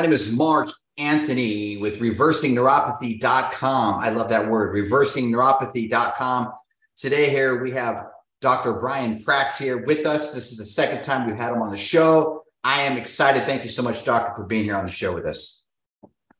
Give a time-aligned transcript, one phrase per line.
[0.00, 4.00] My name is Mark Anthony with reversingneuropathy.com.
[4.02, 6.52] I love that word, reversingneuropathy.com.
[6.96, 8.06] Today, here we have
[8.40, 8.72] Dr.
[8.72, 10.34] Brian Prax here with us.
[10.34, 12.44] This is the second time we've had him on the show.
[12.64, 13.44] I am excited.
[13.44, 15.66] Thank you so much, Doctor, for being here on the show with us.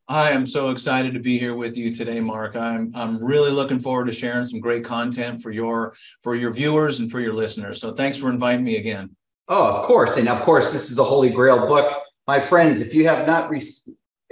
[0.09, 2.57] I am so excited to be here with you today, Mark.
[2.57, 7.01] I'm I'm really looking forward to sharing some great content for your for your viewers
[7.01, 7.79] and for your listeners.
[7.79, 9.15] So thanks for inviting me again.
[9.49, 12.81] Oh, of course, and of course, this is the Holy Grail book, my friends.
[12.81, 13.73] If you have not re-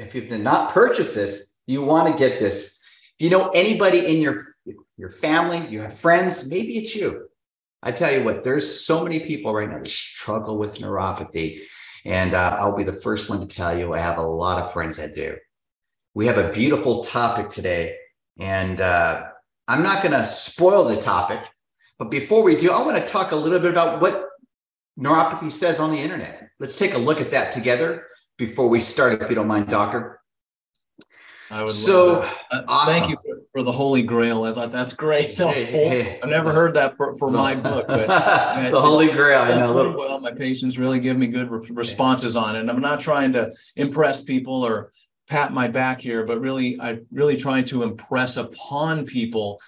[0.04, 2.80] if you've not purchased this, you want to get this.
[3.18, 4.36] If you know anybody in your
[4.96, 7.28] your family, you have friends, maybe it's you.
[7.82, 11.48] I tell you what, there's so many people right now that struggle with neuropathy.
[12.04, 14.72] And uh, I'll be the first one to tell you, I have a lot of
[14.72, 15.36] friends that do.
[16.14, 17.96] We have a beautiful topic today.
[18.38, 19.28] And uh,
[19.66, 21.40] I'm not going to spoil the topic.
[21.98, 24.27] But before we do, I want to talk a little bit about what
[24.98, 26.48] neuropathy says on the internet.
[26.58, 30.20] Let's take a look at that together before we start, if you don't mind, Doctor.
[31.50, 32.92] I would so uh, awesome.
[32.92, 34.44] thank you for, for, the Holy Grail.
[34.44, 35.30] I thought that's great.
[35.30, 36.18] Hey.
[36.22, 38.06] I've never heard that for, for my book, but
[38.70, 39.40] the Holy Grail.
[39.40, 39.74] I know.
[39.74, 42.60] Really well, my patients really give me good re- responses on it.
[42.60, 44.92] And I'm not trying to impress people or
[45.26, 49.58] pat my back here, but really, I really trying to impress upon people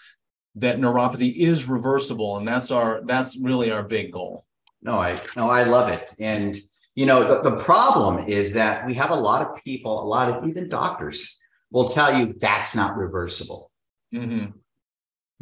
[0.57, 4.45] that neuropathy is reversible, and that's our that's really our big goal.
[4.83, 6.57] No, I no, I love it, and
[6.95, 10.29] you know the, the problem is that we have a lot of people, a lot
[10.31, 11.39] of even doctors
[11.71, 13.71] will tell you that's not reversible.
[14.15, 14.47] Mm-hmm.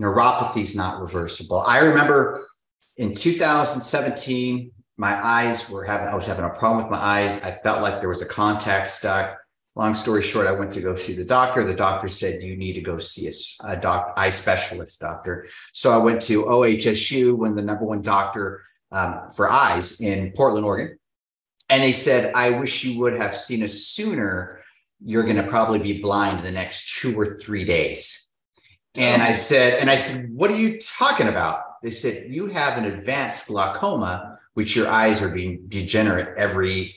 [0.03, 1.60] Neuropathy is not reversible.
[1.60, 2.47] I remember
[2.97, 7.44] in 2017, my eyes were having, I was having a problem with my eyes.
[7.44, 9.38] I felt like there was a contact stuck.
[9.76, 11.62] Long story short, I went to go see the doctor.
[11.62, 15.47] The doctor said, You need to go see a, a doc, eye specialist doctor.
[15.72, 20.65] So I went to OHSU, when the number one doctor um, for eyes in Portland,
[20.65, 20.99] Oregon.
[21.69, 24.59] And they said, I wish you would have seen us sooner
[25.04, 28.31] you're going to probably be blind the next two or three days.
[28.94, 31.62] And I said, and I said, what are you talking about?
[31.82, 36.97] They said, you have an advanced glaucoma, which your eyes are being degenerate every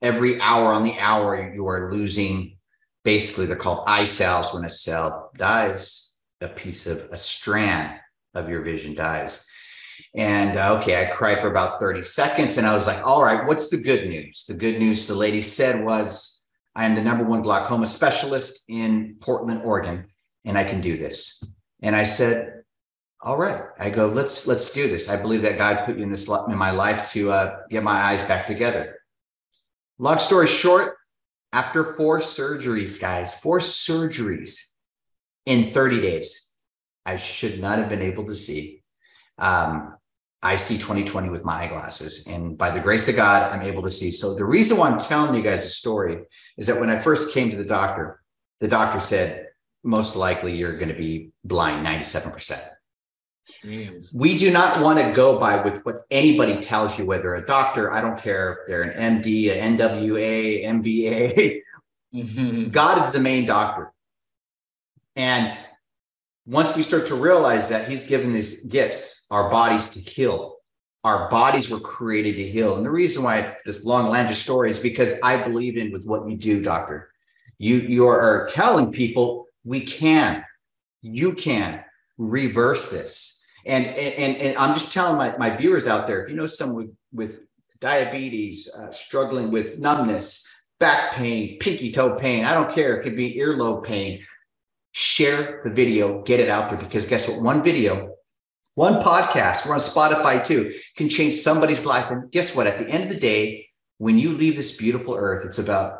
[0.00, 1.52] every hour on the hour.
[1.54, 2.56] You are losing,
[3.04, 4.54] basically, they're called eye cells.
[4.54, 7.98] When a cell dies, a piece of a strand
[8.34, 9.46] of your vision dies.
[10.14, 13.46] And uh, okay, I cried for about 30 seconds, and I was like, all right,
[13.46, 14.44] what's the good news?
[14.46, 16.46] The good news the lady said was,
[16.76, 20.06] I am the number one glaucoma specialist in Portland, Oregon,
[20.44, 21.42] and I can do this.
[21.82, 22.62] And I said,
[23.22, 23.62] all right.
[23.78, 25.08] I go, let's let's do this.
[25.08, 27.92] I believe that God put you in this in my life to uh, get my
[27.92, 28.98] eyes back together.
[29.98, 30.96] Long story short,
[31.52, 34.72] after four surgeries, guys, four surgeries
[35.46, 36.48] in 30 days,
[37.06, 38.82] I should not have been able to see.
[39.38, 39.91] Um,
[40.42, 42.26] I see 2020 with my eyeglasses.
[42.26, 44.10] And by the grace of God, I'm able to see.
[44.10, 46.18] So the reason why I'm telling you guys a story
[46.56, 48.20] is that when I first came to the doctor,
[48.60, 49.48] the doctor said,
[49.84, 52.60] most likely you're going to be blind 97%.
[53.64, 54.12] Jeez.
[54.14, 57.92] We do not want to go by with what anybody tells you, whether a doctor,
[57.92, 61.60] I don't care if they're an MD, a NWA, MBA.
[62.14, 62.68] Mm-hmm.
[62.70, 63.92] God is the main doctor.
[65.16, 65.56] And
[66.46, 70.56] once we start to realize that he's given these gifts, our bodies to heal,
[71.04, 72.76] our bodies were created to heal.
[72.76, 76.28] And the reason why this long landed story is because I believe in with what
[76.28, 77.10] you do, doctor.
[77.58, 80.44] You you are telling people we can,
[81.00, 81.84] you can
[82.18, 83.46] reverse this.
[83.66, 86.76] And and and I'm just telling my, my viewers out there, if you know someone
[86.76, 87.46] with, with
[87.80, 90.48] diabetes, uh, struggling with numbness,
[90.80, 94.24] back pain, pinky toe pain, I don't care, it could be earlobe pain,
[94.92, 97.42] share the video, get it out there because guess what?
[97.42, 98.14] One video,
[98.74, 102.10] one podcast, we're on Spotify too, can change somebody's life.
[102.10, 102.66] And guess what?
[102.66, 103.68] At the end of the day,
[103.98, 105.98] when you leave this beautiful earth, it's about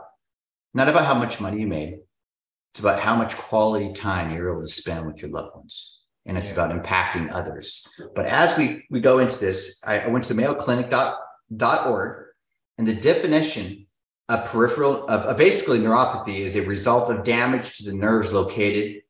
[0.74, 1.98] not about how much money you made,
[2.72, 6.04] it's about how much quality time you're able to spend with your loved ones.
[6.24, 6.66] And it's yeah.
[6.66, 7.86] about impacting others.
[8.14, 12.26] But as we, we go into this, I, I went to mayoclinic.org
[12.78, 13.81] and the definition
[14.28, 19.02] a peripheral, basically neuropathy is a result of damage to the nerves located.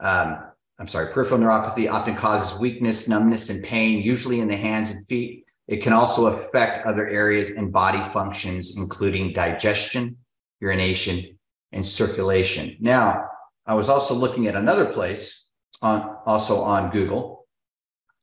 [0.00, 0.42] Um,
[0.78, 5.06] I'm sorry, peripheral neuropathy often causes weakness, numbness, and pain, usually in the hands and
[5.06, 5.44] feet.
[5.68, 10.16] It can also affect other areas and body functions, including digestion,
[10.60, 11.38] urination,
[11.72, 12.76] and circulation.
[12.80, 13.28] Now,
[13.66, 15.50] I was also looking at another place
[15.80, 17.46] on also on Google.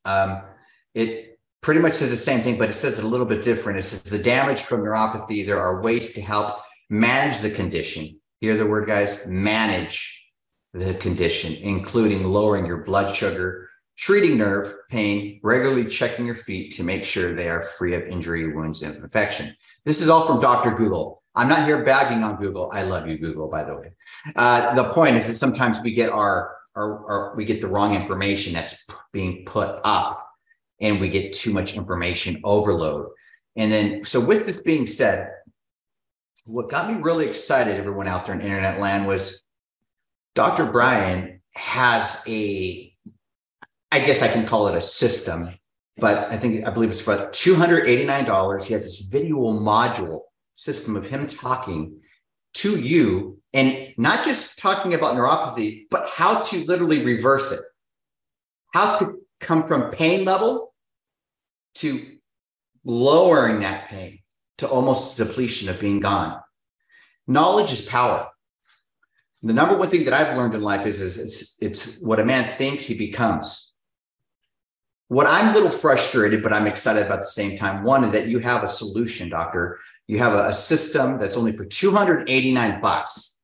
[0.03, 0.41] Um,
[0.93, 3.79] it pretty much says the same thing, but it says it a little bit different.
[3.79, 6.59] It says the damage from neuropathy, there are ways to help
[6.89, 8.19] manage the condition.
[8.41, 9.27] Hear the word, guys?
[9.27, 10.23] Manage
[10.73, 16.83] the condition, including lowering your blood sugar, treating nerve pain, regularly checking your feet to
[16.83, 19.55] make sure they are free of injury, wounds, and infection.
[19.85, 20.71] This is all from Dr.
[20.71, 21.23] Google.
[21.35, 22.69] I'm not here bagging on Google.
[22.71, 23.91] I love you, Google, by the way.
[24.35, 27.93] Uh, the point is that sometimes we get our, our, our we get the wrong
[27.95, 30.26] information that's being put up
[30.79, 33.07] and we get too much information overload.
[33.55, 35.31] And then, so with this being said,
[36.45, 39.45] what got me really excited, everyone out there in internet land, was
[40.35, 40.71] Dr.
[40.71, 42.93] Brian has a,
[43.91, 45.49] I guess I can call it a system,
[45.97, 48.65] but I think, I believe it's for $289.
[48.65, 50.21] He has this video module
[50.53, 51.99] system of him talking
[52.55, 57.59] to you and not just talking about neuropathy, but how to literally reverse it,
[58.73, 60.73] how to come from pain level
[61.75, 62.17] to
[62.83, 64.19] lowering that pain
[64.57, 66.39] to almost depletion of being gone.
[67.27, 68.27] Knowledge is power.
[69.43, 72.25] The number one thing that I've learned in life is, is, is it's what a
[72.25, 73.73] man thinks he becomes.
[75.09, 77.83] What I'm a little frustrated, but I'm excited about the same time.
[77.83, 79.79] One is that you have a solution, doctor.
[80.07, 83.36] You have a, a system that's only for 289 bucks.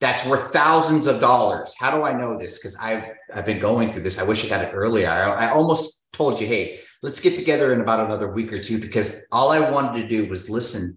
[0.00, 1.74] That's worth thousands of dollars.
[1.78, 2.58] How do I know this?
[2.58, 3.04] Because I've
[3.34, 4.18] I've been going through this.
[4.18, 5.08] I wish I got it earlier.
[5.08, 8.78] I, I almost told you, hey, let's get together in about another week or two
[8.78, 10.96] because all I wanted to do was listen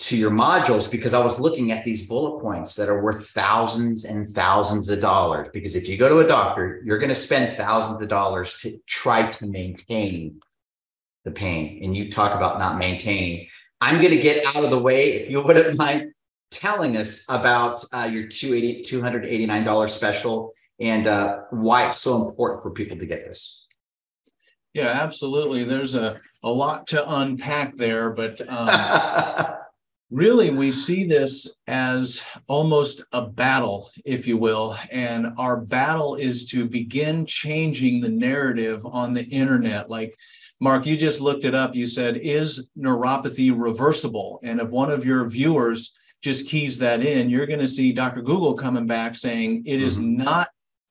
[0.00, 4.06] to your modules because I was looking at these bullet points that are worth thousands
[4.06, 5.48] and thousands of dollars.
[5.52, 8.80] Because if you go to a doctor, you're going to spend thousands of dollars to
[8.86, 10.40] try to maintain
[11.24, 11.84] the pain.
[11.84, 13.46] And you talk about not maintaining.
[13.82, 16.12] I'm going to get out of the way if you wouldn't mind
[16.50, 22.96] telling us about uh, your $289 special and uh, why it's so important for people
[22.98, 23.68] to get this.
[24.72, 25.64] Yeah, absolutely.
[25.64, 28.68] There's a, a lot to unpack there, but um,
[30.10, 34.76] really we see this as almost a battle, if you will.
[34.90, 39.90] And our battle is to begin changing the narrative on the internet.
[39.90, 40.16] Like,
[40.60, 41.74] Mark, you just looked it up.
[41.74, 44.40] You said, is neuropathy reversible?
[44.42, 48.22] And if one of your viewers just keys that in, you're going to see Dr.
[48.22, 50.22] Google coming back saying it is mm-hmm.
[50.22, 50.48] not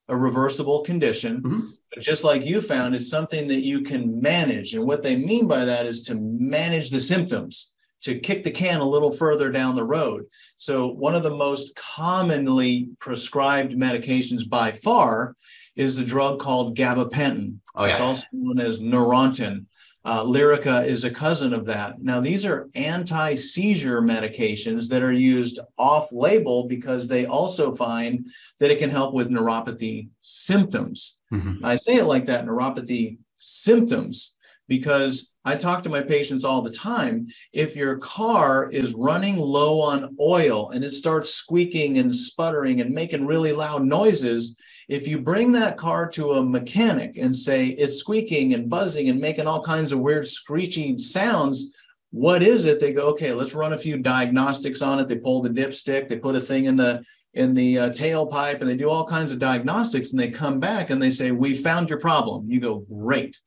[0.07, 1.41] a reversible condition.
[1.41, 1.59] Mm-hmm.
[1.93, 4.73] But just like you found, it's something that you can manage.
[4.73, 8.79] And what they mean by that is to manage the symptoms, to kick the can
[8.79, 10.25] a little further down the road.
[10.57, 15.35] So, one of the most commonly prescribed medications by far
[15.75, 17.55] is a drug called gabapentin.
[17.75, 17.91] Oh, yeah.
[17.91, 19.65] It's also known as Neurontin.
[20.05, 22.01] Uh, Lyrica is a cousin of that.
[22.01, 28.25] Now, these are anti seizure medications that are used off label because they also find
[28.59, 31.19] that it can help with neuropathy symptoms.
[31.33, 31.65] Mm-hmm.
[31.65, 34.37] I say it like that neuropathy symptoms
[34.69, 37.27] because I talk to my patients all the time.
[37.51, 42.91] If your car is running low on oil and it starts squeaking and sputtering and
[42.91, 44.55] making really loud noises,
[44.87, 49.19] if you bring that car to a mechanic and say it's squeaking and buzzing and
[49.19, 51.75] making all kinds of weird screeching sounds,
[52.11, 52.79] what is it?
[52.79, 55.07] They go, okay, let's run a few diagnostics on it.
[55.07, 57.03] They pull the dipstick, they put a thing in the
[57.35, 60.11] in the uh, tailpipe, and they do all kinds of diagnostics.
[60.11, 62.49] And they come back and they say, we found your problem.
[62.49, 63.39] You go, great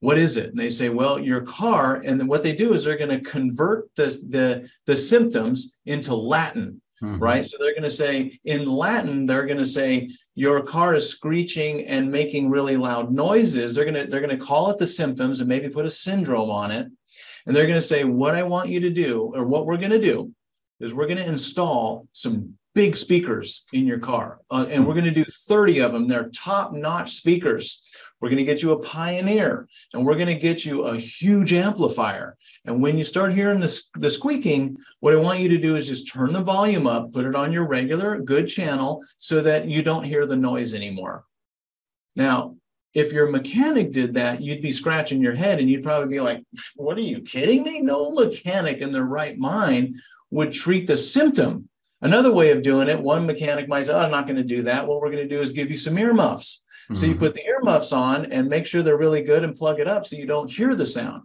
[0.00, 0.50] what is it?
[0.50, 2.02] And they say, well, your car.
[2.04, 6.14] And then what they do is they're going to convert the, the, the symptoms into
[6.14, 7.18] Latin, mm-hmm.
[7.18, 7.44] right?
[7.44, 11.86] So they're going to say, in Latin, they're going to say, your car is screeching
[11.86, 13.74] and making really loud noises.
[13.74, 16.50] They're going to, they're going to call it the symptoms and maybe put a syndrome
[16.50, 16.86] on it.
[17.46, 19.90] And they're going to say, what I want you to do, or what we're going
[19.90, 20.32] to do,
[20.80, 24.40] is we're going to install some big speakers in your car.
[24.50, 26.06] Uh, and we're going to do 30 of them.
[26.06, 27.88] They're top notch speakers.
[28.20, 31.52] We're going to get you a Pioneer and we're going to get you a huge
[31.52, 32.36] amplifier.
[32.64, 35.86] And when you start hearing this, the squeaking, what I want you to do is
[35.86, 39.82] just turn the volume up, put it on your regular good channel so that you
[39.82, 41.24] don't hear the noise anymore.
[42.16, 42.56] Now,
[42.94, 46.44] if your mechanic did that, you'd be scratching your head and you'd probably be like,
[46.76, 47.80] What are you kidding me?
[47.80, 49.96] No mechanic in their right mind
[50.30, 51.68] would treat the symptom.
[52.02, 54.62] Another way of doing it, one mechanic might say, oh, I'm not going to do
[54.64, 54.86] that.
[54.86, 56.64] What we're going to do is give you some earmuffs.
[56.84, 56.94] Mm-hmm.
[56.96, 57.20] So you mm-hmm.
[57.20, 60.16] put the earmuffs on and make sure they're really good and plug it up so
[60.16, 61.22] you don't hear the sound.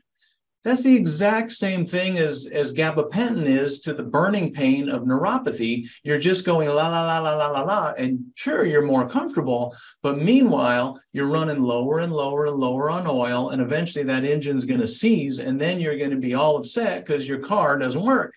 [0.66, 5.90] That's the exact same thing as, as gabapentin is to the burning pain of neuropathy.
[6.04, 9.74] You're just going la la la la la la la, and sure you're more comfortable,
[10.04, 14.66] but meanwhile you're running lower and lower and lower on oil, and eventually that engine's
[14.66, 18.04] going to seize, and then you're going to be all upset because your car doesn't
[18.04, 18.34] work.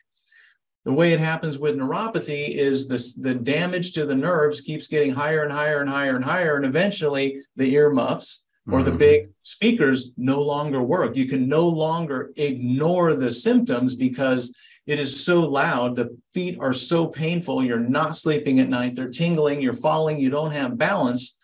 [0.85, 5.15] The way it happens with neuropathy is this, the damage to the nerves keeps getting
[5.15, 6.57] higher and higher and higher and higher.
[6.57, 8.85] And eventually the earmuffs or mm-hmm.
[8.85, 11.17] the big speakers no longer work.
[11.17, 14.55] You can no longer ignore the symptoms because
[14.87, 15.95] it is so loud.
[15.95, 17.65] The feet are so painful.
[17.65, 18.97] You're not sleeping at night.
[18.97, 19.63] They're tingling.
[19.63, 20.19] You're falling.
[20.19, 21.39] You don't have balance.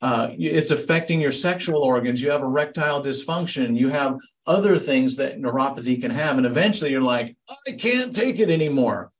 [0.00, 2.20] Uh, it's affecting your sexual organs.
[2.20, 3.76] You have erectile dysfunction.
[3.76, 6.36] You have other things that neuropathy can have.
[6.36, 7.36] And eventually you're like,
[7.66, 9.10] I can't take it anymore.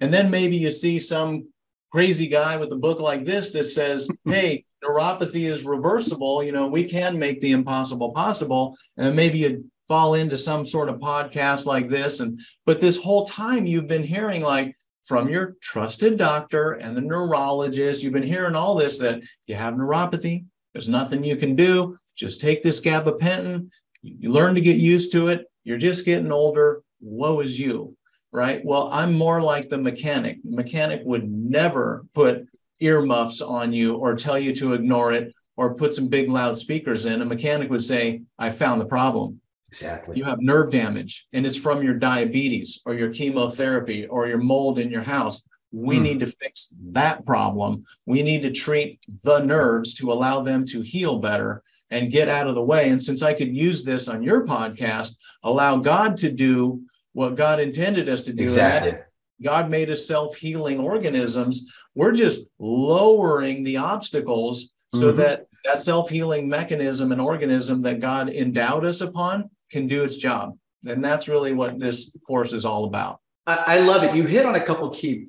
[0.00, 1.48] And then maybe you see some
[1.90, 6.42] crazy guy with a book like this that says, hey, neuropathy is reversible.
[6.42, 8.76] You know, we can make the impossible possible.
[8.98, 12.20] And maybe you fall into some sort of podcast like this.
[12.20, 14.76] And but this whole time you've been hearing like
[15.06, 19.74] from your trusted doctor and the neurologist, you've been hearing all this that you have
[19.74, 20.44] neuropathy.
[20.72, 21.96] There's nothing you can do.
[22.16, 23.70] Just take this gabapentin.
[24.02, 25.46] You learn to get used to it.
[25.64, 26.82] You're just getting older.
[27.00, 27.96] Woe is you
[28.36, 28.62] right?
[28.66, 30.42] Well, I'm more like the mechanic.
[30.44, 32.46] The mechanic would never put
[32.80, 37.06] earmuffs on you or tell you to ignore it or put some big loud speakers
[37.06, 37.22] in.
[37.22, 39.40] A mechanic would say, I found the problem.
[39.82, 40.16] Exactly.
[40.16, 44.78] You have nerve damage and it's from your diabetes or your chemotherapy or your mold
[44.78, 45.46] in your house.
[45.70, 46.02] We hmm.
[46.02, 47.84] need to fix that problem.
[48.06, 52.46] We need to treat the nerves to allow them to heal better and get out
[52.46, 52.88] of the way.
[52.88, 57.60] And since I could use this on your podcast, allow God to do what God
[57.60, 58.44] intended us to do.
[58.44, 58.94] Exactly.
[59.42, 61.70] God made us self healing organisms.
[61.94, 65.18] We're just lowering the obstacles so mm-hmm.
[65.18, 70.16] that that self healing mechanism and organism that God endowed us upon can do its
[70.16, 70.56] job.
[70.86, 73.20] And that's really what this course is all about.
[73.46, 74.14] I, I love it.
[74.14, 75.28] You hit on a couple key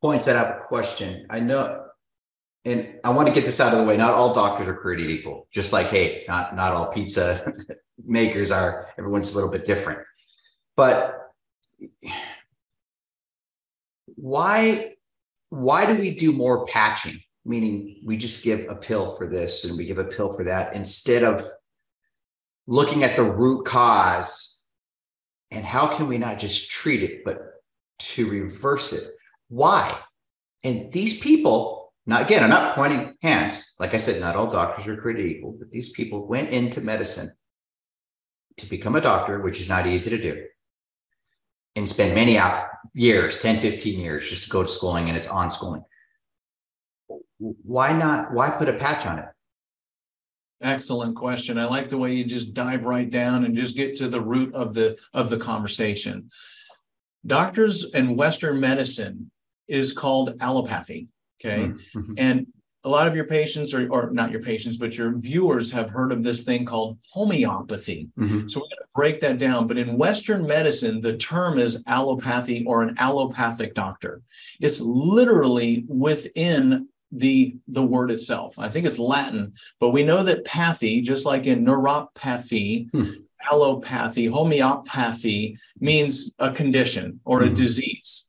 [0.00, 1.26] points that I have a question.
[1.30, 1.86] I know,
[2.64, 3.96] and I want to get this out of the way.
[3.96, 5.46] Not all doctors are created equal.
[5.52, 7.52] Just like, hey, not not all pizza
[8.04, 8.88] makers are.
[8.98, 10.00] Everyone's a little bit different.
[10.76, 11.32] But
[14.16, 14.94] why
[15.50, 17.20] why do we do more patching?
[17.44, 20.74] Meaning we just give a pill for this and we give a pill for that
[20.74, 21.48] instead of
[22.66, 24.64] looking at the root cause
[25.50, 27.38] and how can we not just treat it but
[27.98, 29.04] to reverse it?
[29.48, 29.96] Why?
[30.64, 33.74] And these people, now again, I'm not pointing hands.
[33.78, 37.28] Like I said, not all doctors are created equal, but these people went into medicine
[38.56, 40.46] to become a doctor, which is not easy to do
[41.76, 42.38] and spend many
[42.94, 45.84] years 10 15 years just to go to schooling and it's on schooling
[47.38, 49.26] why not why put a patch on it
[50.62, 51.58] excellent question.
[51.58, 54.54] I like the way you just dive right down and just get to the root
[54.54, 56.30] of the of the conversation.
[57.26, 59.30] Doctors and western medicine
[59.68, 61.08] is called allopathy
[61.40, 61.72] okay?
[61.94, 62.12] Mm-hmm.
[62.18, 62.46] and
[62.84, 66.12] a lot of your patients or, or not your patients but your viewers have heard
[66.12, 68.08] of this thing called homeopathy.
[68.18, 68.48] Mm-hmm.
[68.48, 69.66] so we're going to break that down.
[69.66, 74.22] But in western medicine the term is allopathy or an allopathic doctor.
[74.60, 80.44] It's literally within the the word itself i think it's latin but we know that
[80.44, 83.04] pathy just like in neuropathy hmm.
[83.50, 87.54] allopathy homeopathy means a condition or a mm-hmm.
[87.54, 88.26] disease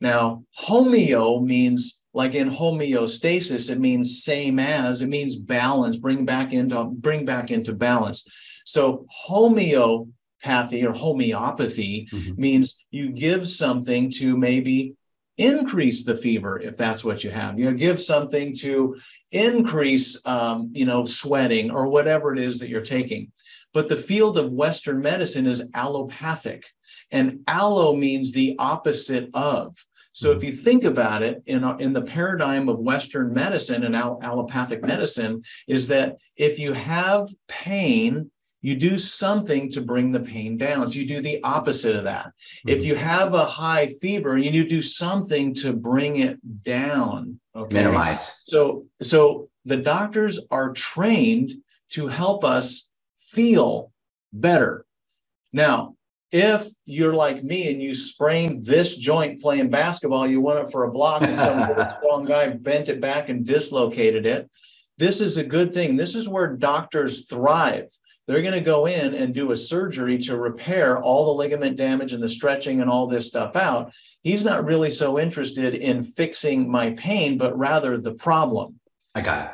[0.00, 6.54] now homeo means like in homeostasis it means same as it means balance bring back
[6.54, 8.26] into bring back into balance
[8.64, 12.40] so homeopathy or homeopathy mm-hmm.
[12.40, 14.94] means you give something to maybe
[15.38, 17.58] increase the fever if that's what you have.
[17.58, 18.96] You know, give something to
[19.32, 23.32] increase um, you know sweating or whatever it is that you're taking.
[23.72, 26.64] But the field of western medicine is allopathic
[27.10, 29.76] and allo means the opposite of.
[30.12, 34.82] So if you think about it in, in the paradigm of Western medicine and allopathic
[34.82, 38.30] medicine, is that if you have pain,
[38.66, 40.88] you do something to bring the pain down.
[40.88, 42.26] So you do the opposite of that.
[42.26, 42.70] Mm-hmm.
[42.70, 47.38] If you have a high fever, you need to do something to bring it down.
[47.54, 47.74] Okay.
[47.74, 48.42] Minimize.
[48.48, 51.52] So so the doctors are trained
[51.90, 53.92] to help us feel
[54.32, 54.84] better.
[55.52, 55.94] Now,
[56.32, 60.82] if you're like me and you sprained this joint playing basketball, you went it for
[60.82, 61.60] a block and some
[61.98, 64.50] strong guy bent it back and dislocated it.
[64.98, 65.96] This is a good thing.
[65.96, 67.90] This is where doctors thrive.
[68.26, 72.12] They're going to go in and do a surgery to repair all the ligament damage
[72.12, 73.94] and the stretching and all this stuff out.
[74.22, 78.80] He's not really so interested in fixing my pain, but rather the problem.
[79.14, 79.52] I got it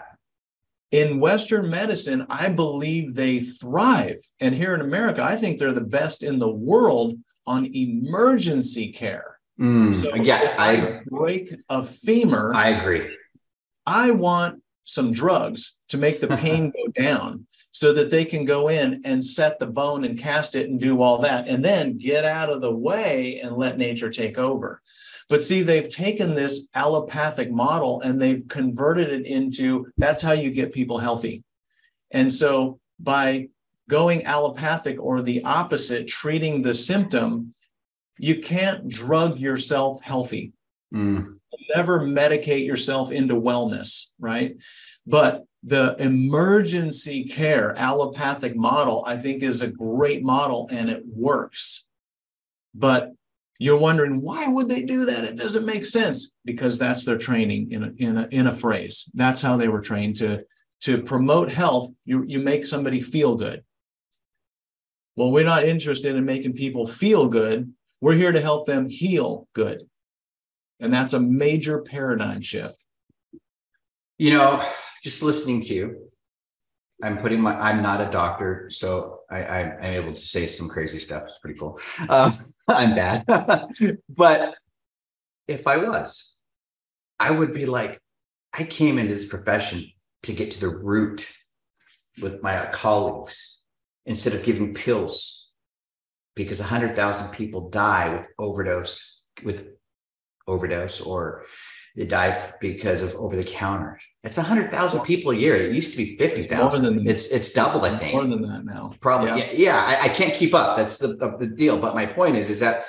[0.93, 4.19] in Western medicine, I believe they thrive.
[4.41, 7.15] And here in America, I think they're the best in the world
[7.47, 9.39] on emergency care.
[9.59, 12.53] Mm, so yeah, I, I break a femur.
[12.55, 13.17] I agree.
[13.87, 18.69] I want some drugs to make the pain go down so that they can go
[18.69, 22.25] in and set the bone and cast it and do all that and then get
[22.25, 24.81] out of the way and let nature take over.
[25.31, 30.51] But see, they've taken this allopathic model and they've converted it into that's how you
[30.51, 31.43] get people healthy.
[32.11, 33.49] And so by
[33.89, 37.55] going allopathic or the opposite, treating the symptom,
[38.19, 40.53] you can't drug yourself healthy.
[40.95, 41.39] Mm.
[41.75, 44.57] Never medicate yourself into wellness, right?
[45.07, 51.87] But the emergency care allopathic model, I think, is a great model and it works.
[52.75, 53.13] But
[53.59, 55.25] you're wondering why would they do that?
[55.25, 59.09] It doesn't make sense because that's their training in a, in a, in a phrase.
[59.15, 60.45] That's how they were trained to
[60.81, 61.91] to promote health.
[62.05, 63.63] You you make somebody feel good.
[65.15, 67.73] Well, we're not interested in making people feel good.
[68.01, 69.83] We're here to help them heal good,
[70.81, 72.85] and that's a major paradigm shift.
[74.19, 74.63] You know,
[75.03, 76.11] just listening to you,
[77.03, 77.59] I'm putting my.
[77.59, 81.25] I'm not a doctor, so I, I am able to say some crazy stuff.
[81.25, 81.81] It's pretty cool.
[82.09, 82.31] Uh,
[82.69, 83.25] I'm bad.
[84.09, 84.55] but
[85.49, 86.39] if I was,
[87.19, 88.01] I would be like,
[88.57, 89.85] I came into this profession
[90.23, 91.29] to get to the root
[92.21, 93.63] with my colleagues
[94.07, 95.51] instead of giving pills
[96.37, 99.67] because 100,000 people die with overdose, with
[100.47, 101.45] overdose, or
[101.95, 103.99] they die because of over the counter.
[104.25, 105.55] It's 100,000 people a year.
[105.55, 107.07] It used to be 50,000.
[107.07, 108.15] It's it's double, I think.
[108.15, 108.95] More than that now.
[109.01, 109.29] Probably.
[109.29, 110.77] Yeah, yeah, yeah I, I, can't keep up.
[110.77, 111.79] That's the, the deal.
[111.79, 112.87] But my point is, is that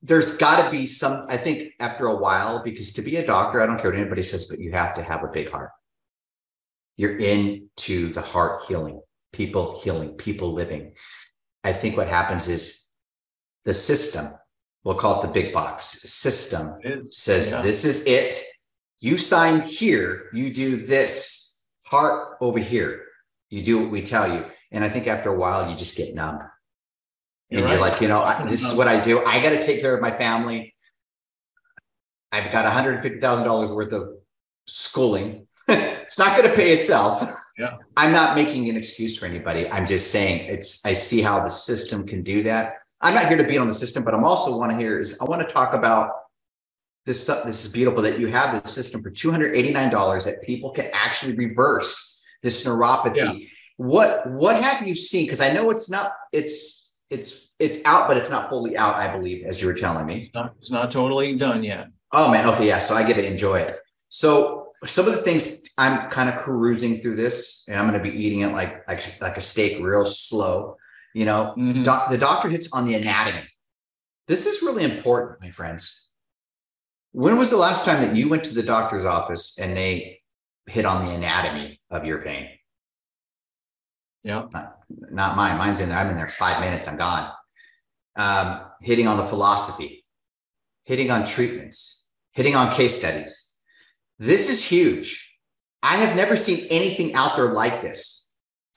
[0.00, 3.60] there's got to be some, I think after a while, because to be a doctor,
[3.60, 5.70] I don't care what anybody says, but you have to have a big heart.
[6.96, 10.92] You're into the heart healing, people healing, people living.
[11.62, 12.92] I think what happens is
[13.64, 14.32] the system
[14.84, 16.78] we'll call it the big box system.
[17.10, 17.62] Says yeah.
[17.62, 18.42] this is it.
[19.00, 20.30] You sign here.
[20.32, 23.04] You do this heart over here.
[23.50, 24.44] You do what we tell you.
[24.72, 26.38] And i think after a while you just get numb.
[27.50, 29.24] And you're, you're like you know I, this is what i do.
[29.24, 30.74] I got to take care of my family.
[32.32, 34.14] I've got $150000 worth of
[34.66, 35.46] schooling.
[36.04, 37.26] It's not going to pay itself.
[37.56, 37.78] Yeah.
[37.96, 39.70] i'm not making an excuse for anybody.
[39.72, 43.36] I'm just saying it's i see how the system can do that I'm not here
[43.36, 45.54] to beat on the system, but I'm also want to hear is I want to
[45.54, 46.10] talk about
[47.04, 47.26] this.
[47.26, 52.24] This is beautiful that you have this system for $289 that people can actually reverse
[52.42, 53.16] this neuropathy.
[53.16, 53.46] Yeah.
[53.76, 55.26] What what have you seen?
[55.26, 58.96] Because I know it's not it's it's it's out, but it's not fully out.
[58.96, 61.88] I believe, as you were telling me, it's not, it's not totally done yet.
[62.12, 62.78] Oh man, okay, yeah.
[62.78, 63.78] So I get to enjoy it.
[64.08, 68.10] So some of the things I'm kind of cruising through this, and I'm going to
[68.10, 70.76] be eating it like like like a steak, real slow.
[71.14, 71.82] You know, mm-hmm.
[71.82, 73.46] doc, the doctor hits on the anatomy.
[74.26, 76.10] This is really important, my friends.
[77.12, 80.20] When was the last time that you went to the doctor's office and they
[80.66, 82.48] hit on the anatomy of your pain?
[84.24, 84.46] Yeah.
[84.52, 84.78] Not,
[85.10, 85.56] not mine.
[85.58, 85.98] Mine's in there.
[85.98, 86.88] I'm in there five minutes.
[86.88, 87.30] I'm gone.
[88.16, 90.04] Um, hitting on the philosophy,
[90.84, 93.54] hitting on treatments, hitting on case studies.
[94.18, 95.30] This is huge.
[95.82, 98.23] I have never seen anything out there like this.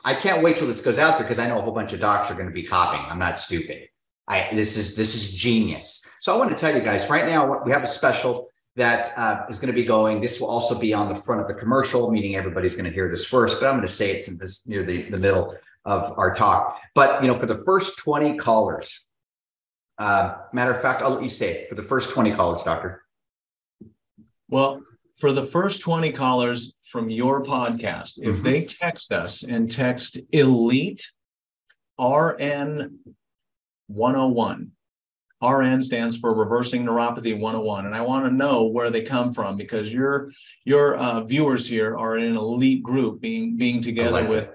[0.08, 2.00] I can't wait till this goes out there because I know a whole bunch of
[2.00, 3.04] docs are going to be copying.
[3.10, 3.90] I'm not stupid.
[4.30, 6.10] I this is this is genius.
[6.22, 9.44] So I want to tell you guys right now we have a special that uh,
[9.50, 10.22] is going to be going.
[10.22, 13.10] This will also be on the front of the commercial, meaning everybody's going to hear
[13.10, 13.60] this first.
[13.60, 16.80] But I'm going to say it's in this near the, the middle of our talk.
[16.96, 19.04] But you know, for the first 20 callers,
[19.98, 23.04] uh, matter of fact, I'll let you say it for the first 20 callers, doctor.
[24.48, 24.84] Well,
[25.18, 28.44] for the first 20 callers from your podcast, if mm-hmm.
[28.44, 31.06] they text us and text elite
[32.00, 33.00] RN
[33.88, 34.72] 101,
[35.44, 37.86] RN stands for reversing neuropathy 101.
[37.86, 40.32] And I want to know where they come from because your
[40.66, 44.52] your uh, viewers here are in an elite group being being together like with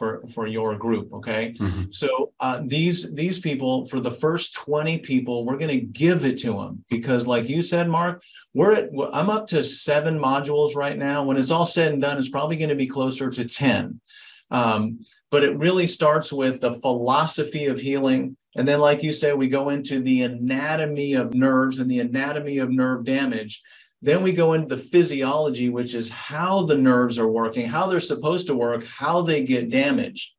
[0.00, 1.52] for for your group okay?
[1.58, 1.90] Mm-hmm.
[1.90, 6.38] so uh, these these people for the first 20 people we're going to give it
[6.38, 8.22] to them because like you said mark
[8.54, 11.22] we're at i'm up to seven modules right now.
[11.22, 14.00] When it's all said and done it's probably going to be closer to 10
[14.50, 18.36] um, but it really starts with the philosophy of healing.
[18.56, 22.58] And then like you say we go into the anatomy of nerves and the anatomy
[22.58, 23.62] of nerve damage
[24.02, 28.00] then we go into the physiology, which is how the nerves are working, how they're
[28.00, 30.32] supposed to work, how they get damaged.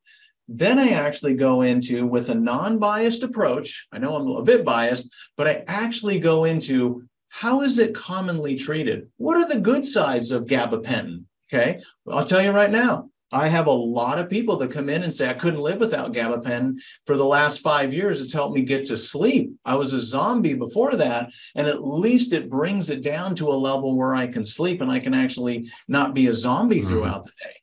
[0.48, 4.66] Then I actually go into, with a non biased approach, I know I'm a bit
[4.66, 9.10] biased, but I actually go into how is it commonly treated?
[9.18, 11.26] What are the good sides of gabapentin?
[11.54, 15.04] Okay, I'll tell you right now, I have a lot of people that come in
[15.04, 16.80] and say, I couldn't live without gabapentin.
[17.06, 19.52] For the last five years, it's helped me get to sleep.
[19.64, 21.32] I was a zombie before that.
[21.56, 24.92] And at least it brings it down to a level where I can sleep and
[24.92, 26.90] I can actually not be a zombie mm-hmm.
[26.90, 27.56] throughout the day.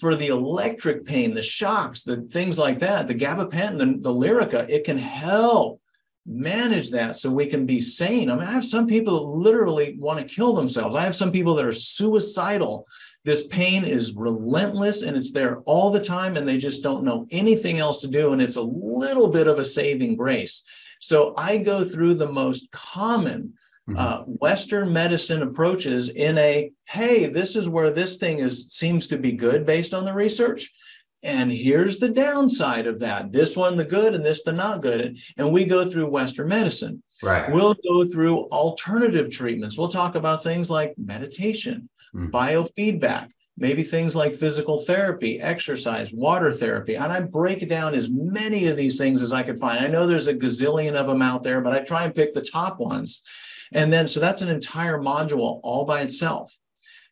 [0.00, 4.68] For the electric pain, the shocks, the things like that, the gabapentin, the, the Lyrica,
[4.68, 5.80] it can help
[6.26, 8.30] manage that so we can be sane.
[8.30, 10.94] I mean, I have some people that literally want to kill themselves.
[10.94, 12.86] I have some people that are suicidal.
[13.24, 17.26] This pain is relentless and it's there all the time, and they just don't know
[17.30, 18.32] anything else to do.
[18.32, 20.64] And it's a little bit of a saving grace.
[21.00, 23.54] So I go through the most common
[23.88, 23.96] mm-hmm.
[23.96, 29.18] uh, Western medicine approaches in a hey, this is where this thing is seems to
[29.18, 30.70] be good based on the research.
[31.24, 33.32] And here's the downside of that.
[33.32, 35.16] This one, the good, and this, the not good.
[35.36, 37.00] And we go through Western medicine.
[37.22, 37.48] Right.
[37.52, 39.78] We'll go through alternative treatments.
[39.78, 42.30] We'll talk about things like meditation, mm.
[42.30, 46.96] biofeedback, maybe things like physical therapy, exercise, water therapy.
[46.96, 49.84] And I break down as many of these things as I could find.
[49.84, 52.42] I know there's a gazillion of them out there, but I try and pick the
[52.42, 53.24] top ones.
[53.72, 56.56] And then, so that's an entire module all by itself.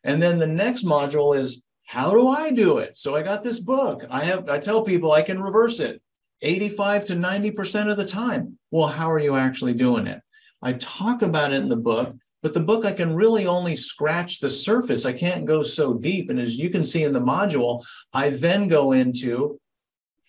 [0.03, 2.97] And then the next module is how do I do it?
[2.97, 4.05] So I got this book.
[4.09, 6.01] I have I tell people I can reverse it
[6.41, 8.57] 85 to 90% of the time.
[8.71, 10.21] Well, how are you actually doing it?
[10.61, 14.39] I talk about it in the book, but the book I can really only scratch
[14.39, 15.05] the surface.
[15.05, 16.29] I can't go so deep.
[16.29, 19.59] And as you can see in the module, I then go into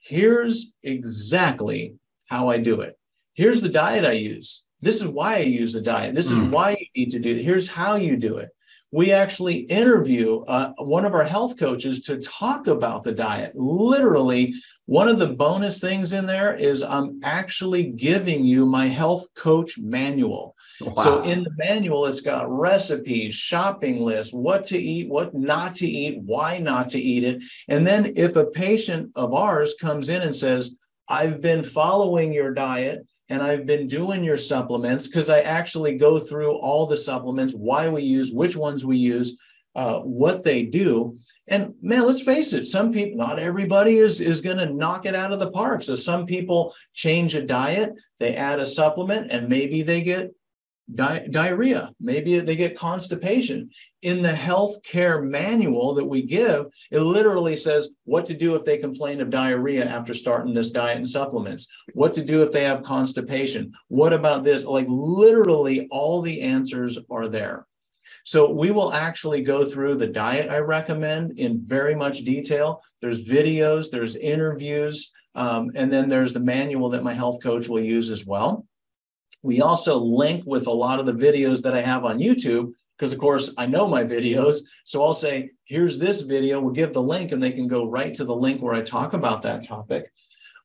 [0.00, 1.94] here's exactly
[2.26, 2.98] how I do it.
[3.34, 4.64] Here's the diet I use.
[4.80, 6.14] This is why I use the diet.
[6.14, 6.50] This is mm.
[6.50, 7.42] why you need to do it.
[7.42, 8.50] Here's how you do it
[8.92, 13.56] we actually interview uh, one of our health coaches to talk about the diet.
[13.56, 19.26] Literally, one of the bonus things in there is I'm actually giving you my health
[19.34, 20.54] coach manual.
[20.92, 21.02] Wow.
[21.02, 25.86] So in the manual, it's got recipes, shopping lists, what to eat, what not to
[25.86, 27.42] eat, why not to eat it.
[27.68, 32.52] And then if a patient of ours comes in and says, I've been following your
[32.52, 37.54] diet and I've been doing your supplements because I actually go through all the supplements,
[37.54, 39.38] why we use, which ones we use,
[39.74, 41.16] uh, what they do.
[41.48, 45.14] And man, let's face it, some people, not everybody is, is going to knock it
[45.14, 45.82] out of the park.
[45.82, 50.30] So some people change a diet, they add a supplement, and maybe they get
[50.94, 51.92] di- diarrhea.
[52.00, 53.70] Maybe they get constipation.
[54.02, 58.76] In the healthcare manual that we give, it literally says what to do if they
[58.76, 62.82] complain of diarrhea after starting this diet and supplements, what to do if they have
[62.82, 63.72] constipation.
[63.88, 64.64] What about this?
[64.64, 67.66] Like literally, all the answers are there.
[68.24, 72.82] So we will actually go through the diet I recommend in very much detail.
[73.00, 77.82] There's videos, there's interviews, um, and then there's the manual that my health coach will
[77.82, 78.66] use as well.
[79.42, 83.12] We also link with a lot of the videos that I have on YouTube because,
[83.12, 84.60] of course, I know my videos.
[84.84, 86.60] So I'll say, here's this video.
[86.60, 89.12] We'll give the link and they can go right to the link where I talk
[89.12, 90.12] about that topic.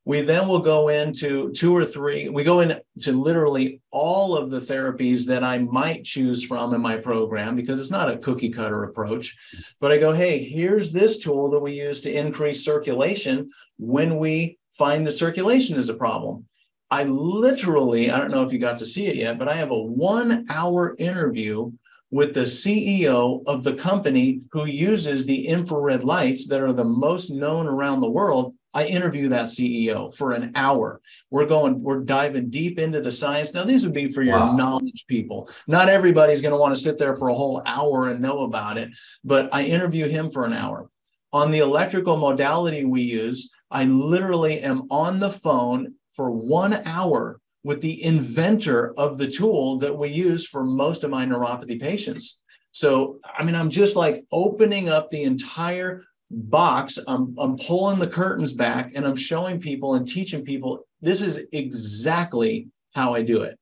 [0.06, 4.60] We then will go into two or three, we go into literally all of the
[4.60, 8.86] therapies that I might choose from in my program because it's not a cookie cutter
[8.86, 9.36] approach.
[9.82, 14.60] But I go, hey, here's this tool that we use to increase circulation when we
[14.78, 16.46] find the circulation is a problem.
[16.90, 19.72] I literally, I don't know if you got to see it yet, but I have
[19.72, 21.72] a one hour interview
[22.12, 27.30] with the CEO of the company who uses the infrared lights that are the most
[27.30, 28.56] known around the world.
[28.74, 31.02] I interview that CEO for an hour.
[31.32, 33.54] We're going, we're diving deep into the science.
[33.54, 34.56] Now, these would be for your wow.
[34.56, 35.50] knowledge people.
[35.68, 38.78] Not everybody's going to want to sit there for a whole hour and know about
[38.78, 38.90] it,
[39.24, 40.90] but I interview him for an hour.
[41.34, 47.40] On the electrical modality we use, I literally am on the phone for one hour
[47.64, 52.42] with the inventor of the tool that we use for most of my neuropathy patients.
[52.74, 57.00] So, I mean, I'm just like opening up the entire box.
[57.08, 61.40] I'm, I'm pulling the curtains back and I'm showing people and teaching people this is
[61.54, 63.58] exactly how I do it.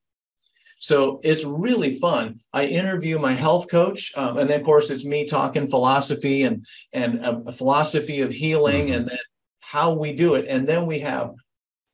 [0.79, 2.39] So it's really fun.
[2.53, 6.65] I interview my health coach, um, and then of course it's me talking philosophy and
[6.93, 8.95] and a, a philosophy of healing, mm-hmm.
[8.95, 9.17] and then
[9.61, 10.45] how we do it.
[10.47, 11.31] And then we have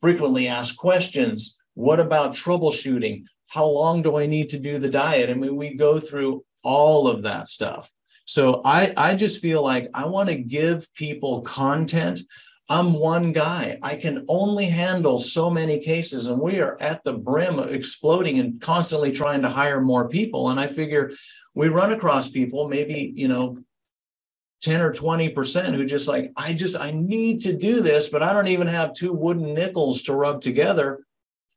[0.01, 1.59] frequently asked questions.
[1.75, 3.23] What about troubleshooting?
[3.47, 5.29] How long do I need to do the diet?
[5.29, 7.91] I mean, we go through all of that stuff.
[8.25, 12.21] So I, I just feel like I want to give people content.
[12.69, 13.77] I'm one guy.
[13.81, 18.61] I can only handle so many cases, and we are at the brim exploding and
[18.61, 20.49] constantly trying to hire more people.
[20.49, 21.11] And I figure
[21.53, 23.57] we run across people, maybe, you know,
[24.61, 28.31] 10 or 20% who just like, I just, I need to do this, but I
[28.33, 31.03] don't even have two wooden nickels to rub together.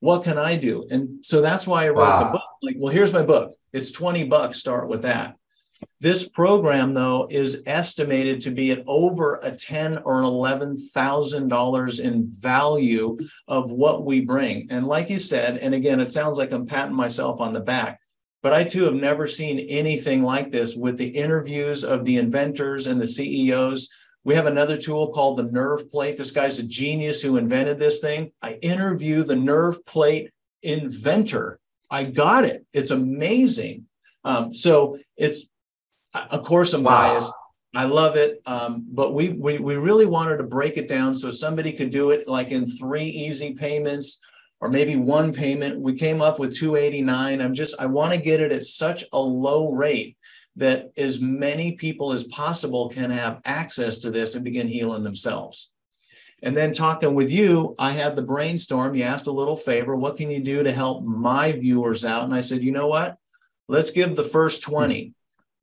[0.00, 0.86] What can I do?
[0.90, 2.24] And so that's why I wrote wow.
[2.24, 2.44] the book.
[2.62, 3.52] Like, well, here's my book.
[3.72, 4.58] It's 20 bucks.
[4.58, 5.36] Start with that.
[6.00, 11.48] This program, though, is estimated to be at over a ten or an eleven thousand
[11.48, 14.68] dollars in value of what we bring.
[14.70, 18.00] And like you said, and again, it sounds like I'm patting myself on the back.
[18.44, 22.86] But I too have never seen anything like this with the interviews of the inventors
[22.86, 23.88] and the CEOs.
[24.22, 26.18] We have another tool called the nerve plate.
[26.18, 28.32] This guy's a genius who invented this thing.
[28.42, 30.30] I interview the nerve plate
[30.62, 31.58] inventor.
[31.90, 32.66] I got it.
[32.74, 33.86] It's amazing.
[34.24, 35.46] Um, so it's,
[36.12, 37.14] of course, I'm wow.
[37.14, 37.32] biased.
[37.74, 38.42] I love it.
[38.44, 42.10] Um, but we, we we really wanted to break it down so somebody could do
[42.10, 44.20] it like in three easy payments
[44.64, 45.78] or maybe one payment.
[45.78, 47.42] We came up with 289.
[47.42, 50.16] I'm just I want to get it at such a low rate
[50.56, 55.72] that as many people as possible can have access to this and begin healing themselves.
[56.42, 58.94] And then talking with you, I had the brainstorm.
[58.94, 59.96] You asked a little favor.
[59.96, 62.24] What can you do to help my viewers out?
[62.24, 63.18] And I said, you know what?
[63.68, 65.12] Let's give the first 20.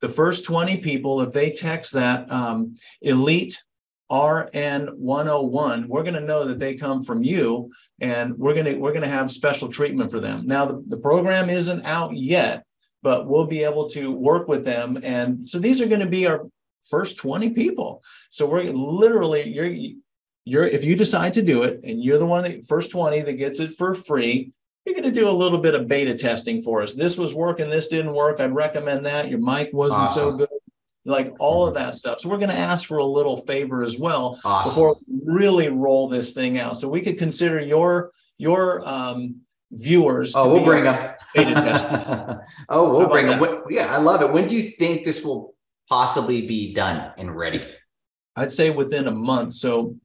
[0.02, 3.64] The first 20 people, if they text that um, elite
[4.12, 7.72] RN101, we're going to know that they come from you
[8.02, 10.46] and we're going to we're going to have special treatment for them.
[10.46, 12.66] Now the, the program isn't out yet,
[13.02, 16.28] but we'll be able to work with them and so these are going to be
[16.28, 16.46] our
[16.90, 18.04] first 20 people.
[18.32, 19.74] So we're literally you're
[20.44, 23.34] you're if you decide to do it and you're the one that first 20 that
[23.34, 24.52] gets it for free
[24.86, 27.70] you're going to do a little bit of beta testing for us this was working
[27.70, 30.32] this didn't work i'd recommend that your mic wasn't awesome.
[30.32, 30.61] so good
[31.06, 33.98] like all of that stuff so we're going to ask for a little favor as
[33.98, 34.70] well awesome.
[34.70, 39.36] before we really roll this thing out so we could consider your your um,
[39.72, 42.36] viewers oh we'll bring them beta testers.
[42.70, 45.54] oh we'll bring them yeah i love it when do you think this will
[45.90, 47.64] possibly be done and ready
[48.36, 49.96] i'd say within a month so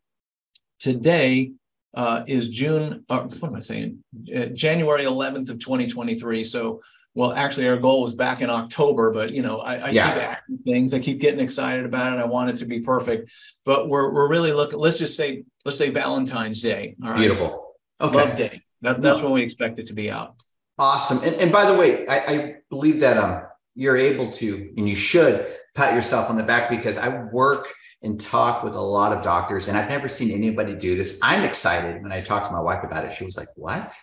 [0.79, 1.53] today
[1.97, 4.05] uh, is June, or what am I saying?
[4.35, 6.45] Uh, January 11th of 2023.
[6.45, 6.83] So,
[7.17, 10.13] well, actually, our goal was back in October, but you know, I, I yeah.
[10.13, 10.93] keep adding things.
[10.93, 12.21] I keep getting excited about it.
[12.21, 13.33] I want it to be perfect,
[13.65, 14.79] but we're we're really looking.
[14.79, 16.95] Let's just say, let's say Valentine's Day.
[17.03, 17.19] All right.
[17.19, 17.75] Beautiful.
[18.03, 18.15] Okay.
[18.15, 18.63] Love Day.
[18.83, 20.35] That, that's when we expect it to be out.
[20.79, 21.27] Awesome.
[21.27, 24.95] And, and by the way, I, I believe that um you're able to, and you
[24.95, 29.23] should pat yourself on the back because I work and talk with a lot of
[29.23, 29.69] doctors.
[29.69, 31.19] And I've never seen anybody do this.
[31.23, 33.15] I'm excited when I talked to my wife about it.
[33.15, 33.95] She was like, What?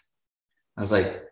[0.76, 1.24] I was like,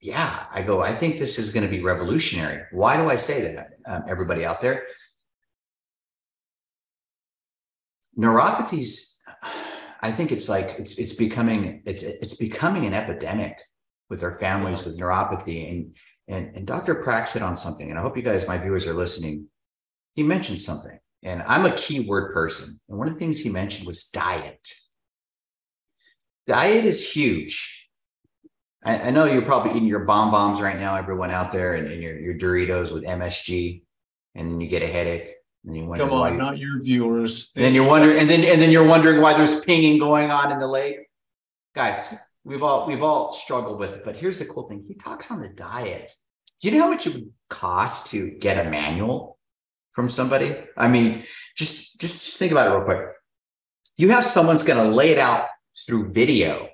[0.00, 0.44] Yeah.
[0.52, 2.64] I go, I think this is going to be revolutionary.
[2.72, 4.84] Why do I say that, um, everybody out there?
[8.18, 9.20] Neuropathies,
[10.02, 13.56] I think it's like it's it's becoming it's it's becoming an epidemic
[14.10, 15.70] with our families with neuropathy.
[15.70, 16.96] And and and Dr.
[16.96, 19.46] Prax hit on something, and I hope you guys, my viewers, are listening.
[20.14, 22.78] He mentioned something and I'm a keyword person.
[22.88, 24.66] And one of the things he mentioned was diet.
[26.46, 27.77] Diet is huge.
[28.84, 31.88] I, I know you're probably eating your bomb bombs right now, everyone out there, and,
[31.88, 33.82] and your, your Doritos with MSG,
[34.34, 35.34] and then you get a headache.
[35.64, 37.50] And you wonder Come on, why not your viewers.
[37.56, 40.52] And then you're wondering, and then and then you're wondering why there's pinging going on
[40.52, 40.98] in the lake.
[41.74, 42.14] Guys,
[42.44, 44.04] we've all we've all struggled with it.
[44.04, 46.12] But here's the cool thing: he talks on the diet.
[46.60, 49.38] Do you know how much it would cost to get a manual
[49.92, 50.54] from somebody.
[50.76, 51.24] I mean,
[51.56, 53.00] just just, just think about it real quick.
[53.96, 55.48] You have someone's going to lay it out
[55.86, 56.68] through video,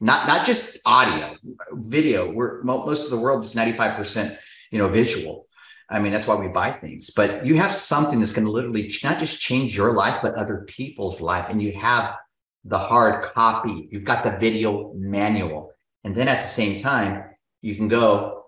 [0.00, 1.36] not not just audio,
[1.72, 2.32] video.
[2.32, 4.38] We're most of the world is ninety five percent,
[4.70, 5.46] you know, visual.
[5.90, 7.10] I mean, that's why we buy things.
[7.10, 10.64] But you have something that's going to literally not just change your life, but other
[10.66, 12.14] people's life, and you have
[12.64, 13.88] the hard copy.
[13.90, 15.72] You've got the video manual,
[16.04, 17.24] and then at the same time,
[17.62, 18.46] you can go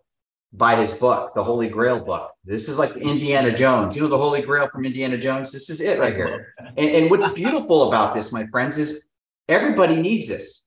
[0.52, 2.32] buy his book, the Holy Grail book.
[2.44, 3.94] This is like Indiana Jones.
[3.94, 5.52] You know the Holy Grail from Indiana Jones?
[5.52, 6.54] This is it right here.
[6.58, 9.06] And, and what's beautiful about this, my friends, is
[9.48, 10.65] everybody needs this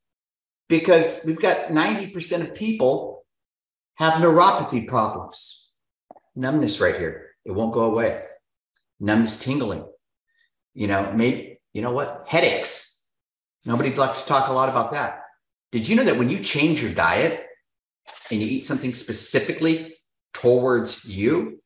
[0.70, 3.26] because we've got 90% of people
[3.96, 5.74] have neuropathy problems.
[6.36, 7.32] Numbness right here.
[7.44, 8.24] It won't go away.
[9.00, 9.86] Numbness tingling.
[10.74, 12.24] You know, maybe, you know what?
[12.28, 13.06] Headaches.
[13.66, 15.24] Nobody likes to talk a lot about that.
[15.72, 17.46] Did you know that when you change your diet,
[18.32, 19.96] and you eat something specifically
[20.34, 21.60] towards you,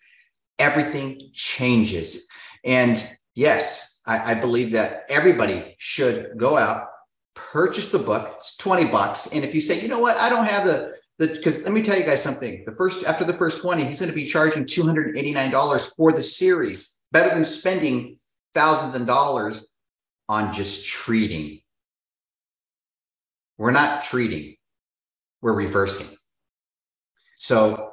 [0.60, 2.28] everything changes.
[2.64, 3.04] And
[3.36, 6.88] yes, I, I, believe that everybody should go out,
[7.36, 8.34] purchase the book.
[8.38, 9.34] It's 20 bucks.
[9.34, 11.82] And if you say, you know what, I don't have the the because let me
[11.82, 12.64] tell you guys something.
[12.66, 17.04] The first after the first 20, he's going to be charging $289 for the series,
[17.12, 18.20] better than spending
[18.54, 19.68] thousands of dollars
[20.30, 21.60] on just treating.
[23.58, 24.56] We're not treating,
[25.42, 26.18] we're reversing.
[27.38, 27.92] So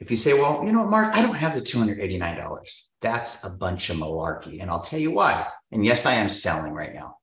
[0.00, 3.56] if you say, well, you know what, Mark, I don't have the $289, that's a
[3.56, 4.60] bunch of malarkey.
[4.60, 5.46] And I'll tell you why.
[5.70, 7.18] And yes, I am selling right now.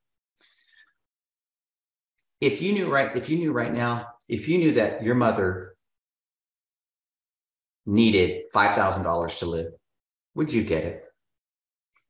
[2.42, 5.76] If you knew right, if you knew right now, if you knew that your mother
[7.86, 9.72] needed $5,000 to live,
[10.34, 11.04] would you get it?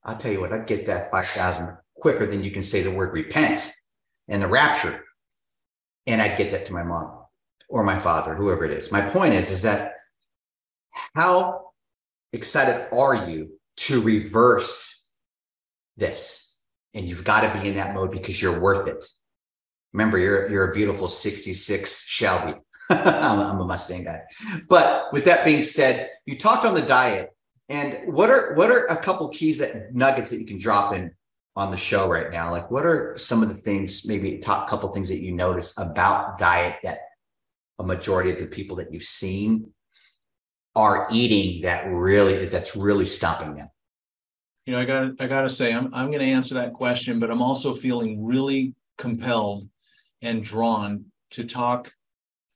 [0.02, 3.12] I'll tell you what, I'd get that 5,000 quicker than you can say the word
[3.12, 3.74] repent
[4.26, 5.04] and the rapture.
[6.06, 7.26] And I'd get that to my mom
[7.68, 8.90] or my father, whoever it is.
[8.90, 9.96] My point is, is that
[11.14, 11.72] how
[12.32, 15.10] excited are you to reverse
[15.98, 16.62] this?
[16.94, 19.06] And you've got to be in that mode because you're worth it.
[19.92, 22.58] Remember, you're you're a beautiful 66 Shelby.
[22.90, 24.22] I'm, I'm a Mustang guy.
[24.68, 27.30] But with that being said, you talked on the diet,
[27.68, 31.12] and what are what are a couple keys that nuggets that you can drop in
[31.56, 32.50] on the show right now?
[32.50, 36.38] Like, what are some of the things, maybe top couple things that you notice about
[36.38, 36.98] diet that
[37.78, 39.72] a majority of the people that you've seen
[40.74, 43.68] are eating that really that's really stopping them?
[44.64, 47.18] You know, I got I got to say, I'm I'm going to answer that question,
[47.18, 49.68] but I'm also feeling really compelled
[50.22, 51.92] and drawn to talk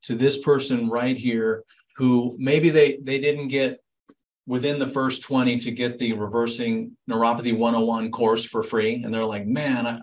[0.03, 1.65] to this person right here
[1.97, 3.81] who maybe they they didn't get
[4.47, 9.03] within the first 20 to get the reversing neuropathy 101 course for free.
[9.03, 10.01] And they're like man i,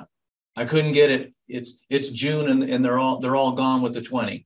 [0.56, 1.30] I couldn't get it.
[1.48, 4.46] It's it's june and, and they're all they're all gone with the 20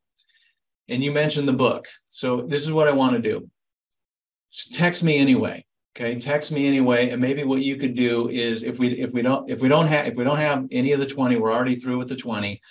[0.90, 1.88] and you mentioned the book.
[2.08, 3.50] So this is what i want to do.
[4.52, 5.66] Just text me anyway
[5.98, 6.16] okay?
[6.16, 7.10] Text me anyway.
[7.10, 9.88] And maybe what you could do is if we if we don't if we don't
[9.88, 12.62] have if we don't have any of the 20 we're already through with the 20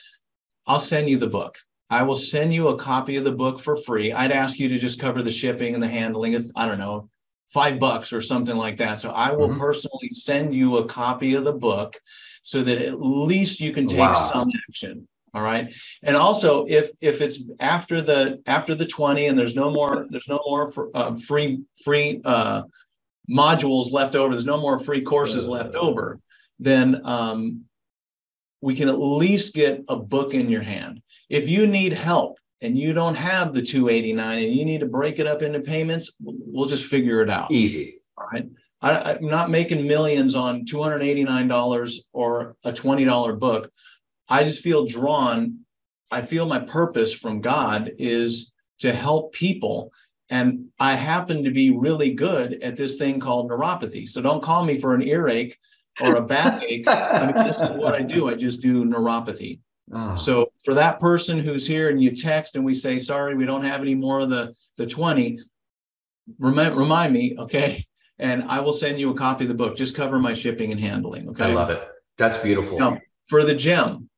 [0.66, 3.76] i'll send you the book I will send you a copy of the book for
[3.76, 4.12] free.
[4.12, 6.32] I'd ask you to just cover the shipping and the handling.
[6.32, 7.08] It's, I don't know,
[7.48, 8.98] five bucks or something like that.
[8.98, 9.60] So I will mm-hmm.
[9.60, 11.98] personally send you a copy of the book
[12.42, 14.14] so that at least you can take wow.
[14.14, 15.06] some action.
[15.32, 15.72] All right.
[16.02, 20.28] And also if if it's after the after the 20 and there's no more there's
[20.28, 22.62] no more for, uh, free free uh,
[23.30, 26.20] modules left over, there's no more free courses left over,
[26.58, 27.64] then um,
[28.60, 31.02] we can at least get a book in your hand.
[31.28, 35.18] If you need help and you don't have the 289 and you need to break
[35.18, 37.50] it up into payments, we'll just figure it out.
[37.50, 37.94] Easy.
[38.16, 38.46] All right.
[38.82, 43.70] I, am not making millions on $289 or a $20 book.
[44.28, 45.60] I just feel drawn.
[46.10, 49.92] I feel my purpose from God is to help people.
[50.28, 54.08] And I happen to be really good at this thing called neuropathy.
[54.08, 55.56] So don't call me for an earache
[56.02, 56.86] or a backache.
[56.88, 58.28] I mean, this is what I do.
[58.28, 59.60] I just do neuropathy.
[59.92, 60.16] Oh.
[60.16, 63.64] So for that person who's here and you text and we say, sorry, we don't
[63.64, 65.38] have any more of the, the 20,
[66.38, 67.84] remind, remind me, okay?
[68.18, 69.76] And I will send you a copy of the book.
[69.76, 71.28] Just cover my shipping and handling.
[71.30, 71.44] Okay.
[71.44, 71.86] I love it.
[72.18, 72.78] That's beautiful.
[72.78, 74.08] Now, for the gem,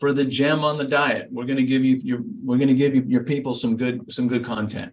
[0.00, 2.74] for the gem on the diet, we're going to give you your we're going to
[2.74, 4.92] give you your people some good some good content.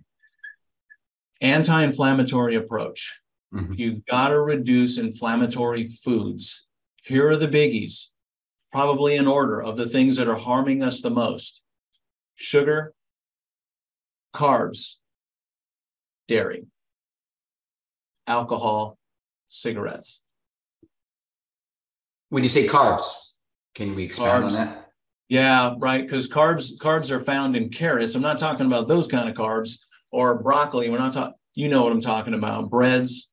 [1.42, 3.20] Anti-inflammatory approach.
[3.54, 3.74] Mm-hmm.
[3.74, 6.68] You got to reduce inflammatory foods.
[7.04, 8.08] Here are the biggies
[8.72, 11.64] probably in order of the things that are harming us the most
[12.36, 12.94] sugar,
[14.34, 14.96] carbs,
[16.28, 16.66] dairy,
[18.28, 18.98] alcohol,
[19.48, 20.24] cigarettes.
[22.30, 23.34] When you say carbs,
[23.74, 24.90] can we expand carbs, on that?
[25.30, 26.04] Yeah, right.
[26.04, 28.14] Because carbs carbs are found in carrots.
[28.14, 29.80] I'm not talking about those kind of carbs
[30.12, 30.90] or broccoli.
[30.90, 31.34] We're not talking.
[31.56, 32.70] You know what I'm talking about?
[32.70, 33.32] Breads,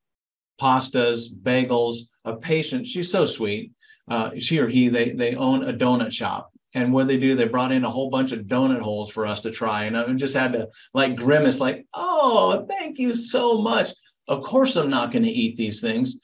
[0.59, 2.09] pastas, bagels.
[2.25, 2.85] A patient.
[2.85, 3.71] She's so sweet
[4.07, 6.51] uh, she or he, they they own a donut shop.
[6.73, 9.39] And what they do, they brought in a whole bunch of donut holes for us
[9.41, 9.85] to try.
[9.85, 13.89] And I just had to like grimace, like, oh, thank you so much.
[14.27, 16.19] Of course, I'm not going to eat these things.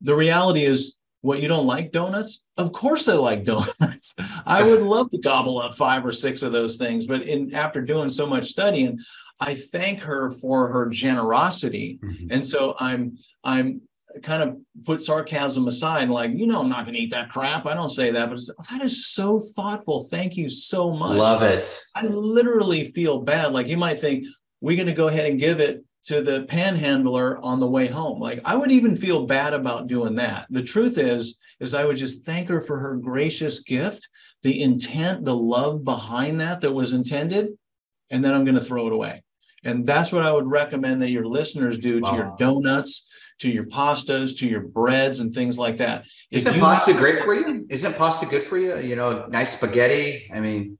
[0.00, 2.44] The reality is, what you don't like donuts?
[2.58, 4.14] Of course, I like donuts.
[4.44, 7.06] I would love to gobble up five or six of those things.
[7.06, 8.98] But in after doing so much studying,
[9.40, 11.98] I thank her for her generosity.
[12.02, 12.26] Mm-hmm.
[12.30, 13.80] And so I'm I'm
[14.22, 17.66] kind of put sarcasm aside, like, you know, I'm not going to eat that crap.
[17.66, 18.40] I don't say that, but
[18.70, 20.02] that is so thoughtful.
[20.02, 21.16] Thank you so much.
[21.16, 21.80] Love it.
[21.94, 23.52] I literally feel bad.
[23.52, 24.26] Like you might think
[24.60, 28.20] we're going to go ahead and give it to the panhandler on the way home.
[28.20, 30.46] Like I would even feel bad about doing that.
[30.50, 34.08] The truth is, is I would just thank her for her gracious gift,
[34.42, 37.50] the intent, the love behind that that was intended,
[38.10, 39.22] and then I'm going to throw it away.
[39.64, 42.10] And that's what I would recommend that your listeners do wow.
[42.10, 46.04] to your donuts, to your pastas, to your breads and things like that.
[46.32, 47.64] If Isn't pasta have, great for you?
[47.70, 48.76] Isn't pasta good for you?
[48.78, 50.28] You know, nice spaghetti.
[50.34, 50.78] I mean,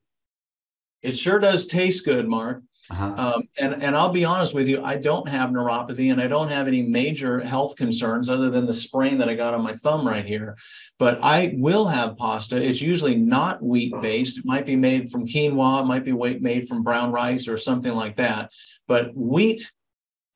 [1.01, 2.63] it sure does taste good, Mark.
[2.93, 3.15] Uh-huh.
[3.17, 6.51] Um, and and I'll be honest with you, I don't have neuropathy and I don't
[6.51, 10.07] have any major health concerns other than the sprain that I got on my thumb
[10.07, 10.59] right here.
[10.99, 12.57] But I will have pasta.
[12.57, 14.39] It's usually not wheat based.
[14.39, 17.95] It might be made from quinoa, it might be made from brown rice or something
[17.95, 18.51] like that.
[18.87, 19.71] But wheat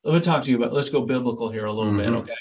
[0.04, 2.12] let me talk to you about let's go biblical here a little mm-hmm.
[2.12, 2.34] bit okay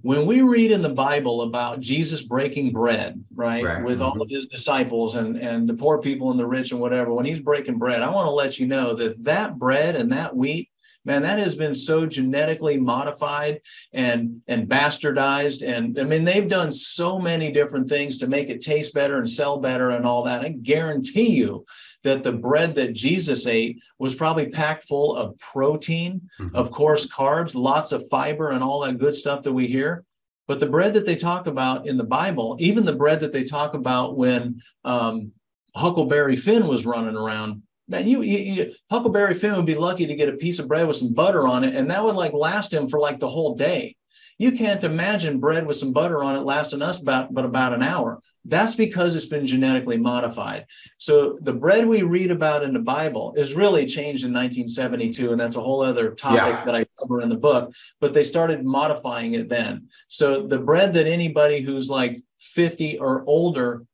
[0.00, 3.84] when we read in the bible about jesus breaking bread right, right.
[3.84, 4.04] with mm-hmm.
[4.04, 7.26] all of his disciples and and the poor people and the rich and whatever when
[7.26, 10.70] he's breaking bread i want to let you know that that bread and that wheat
[11.04, 13.60] man that has been so genetically modified
[13.92, 18.60] and and bastardized and i mean they've done so many different things to make it
[18.60, 21.64] taste better and sell better and all that i guarantee you
[22.02, 26.54] that the bread that Jesus ate was probably packed full of protein, mm-hmm.
[26.54, 30.04] of course, carbs, lots of fiber, and all that good stuff that we hear.
[30.48, 33.44] But the bread that they talk about in the Bible, even the bread that they
[33.44, 35.32] talk about when um,
[35.76, 40.14] Huckleberry Finn was running around, man, you, you, you, Huckleberry Finn would be lucky to
[40.14, 42.74] get a piece of bread with some butter on it, and that would like last
[42.74, 43.96] him for like the whole day.
[44.38, 47.82] You can't imagine bread with some butter on it lasting us about but about an
[47.82, 48.20] hour.
[48.44, 50.66] That's because it's been genetically modified.
[50.98, 55.40] So the bread we read about in the Bible is really changed in 1972, and
[55.40, 56.64] that's a whole other topic yeah.
[56.64, 57.72] that I cover in the book.
[58.00, 59.88] But they started modifying it then.
[60.08, 63.84] So the bread that anybody who's like 50 or older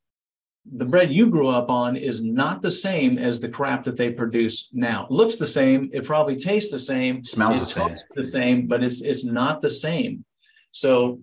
[0.72, 4.10] the bread you grew up on is not the same as the crap that they
[4.10, 5.06] produce now.
[5.10, 5.88] looks the same.
[5.92, 7.24] It probably tastes the same.
[7.24, 7.96] Smells the same.
[8.14, 10.24] The same, but it's it's not the same.
[10.72, 11.20] So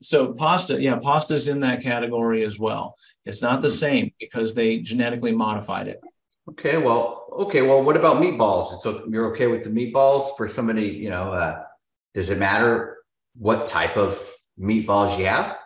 [0.00, 2.96] so pasta, yeah, pasta's in that category as well.
[3.24, 3.74] It's not the hmm.
[3.74, 6.00] same because they genetically modified it.
[6.50, 8.80] Okay, well, okay, well, what about meatballs?
[8.80, 11.62] So you're okay with the meatballs for somebody, you know, uh,
[12.14, 12.98] does it matter
[13.36, 14.20] what type of
[14.58, 15.56] meatballs you have?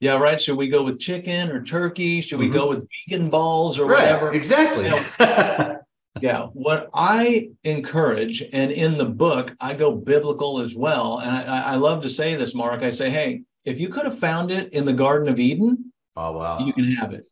[0.00, 0.40] Yeah, right.
[0.40, 2.22] Should we go with chicken or turkey?
[2.22, 2.54] Should we mm-hmm.
[2.54, 4.32] go with vegan balls or right, whatever?
[4.32, 4.86] Exactly.
[4.86, 5.76] You know,
[6.20, 6.46] yeah.
[6.52, 11.20] What I encourage, and in the book, I go biblical as well.
[11.20, 12.82] And I, I love to say this, Mark.
[12.82, 16.32] I say, hey, if you could have found it in the Garden of Eden, oh
[16.32, 17.26] wow, you can have it.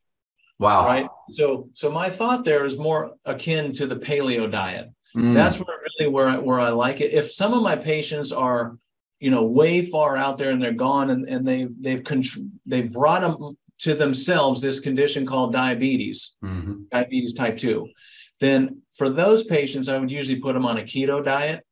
[0.60, 0.86] Wow.
[0.86, 1.08] Right.
[1.30, 4.88] So so my thought there is more akin to the paleo diet.
[5.16, 5.34] Mm.
[5.34, 7.12] That's where really where where I like it.
[7.12, 8.76] If some of my patients are
[9.20, 12.90] you know way far out there and they're gone and, and they they've contr- they've
[12.90, 16.82] brought them to themselves this condition called diabetes mm-hmm.
[16.90, 17.88] diabetes type 2
[18.40, 21.64] then for those patients i would usually put them on a keto diet.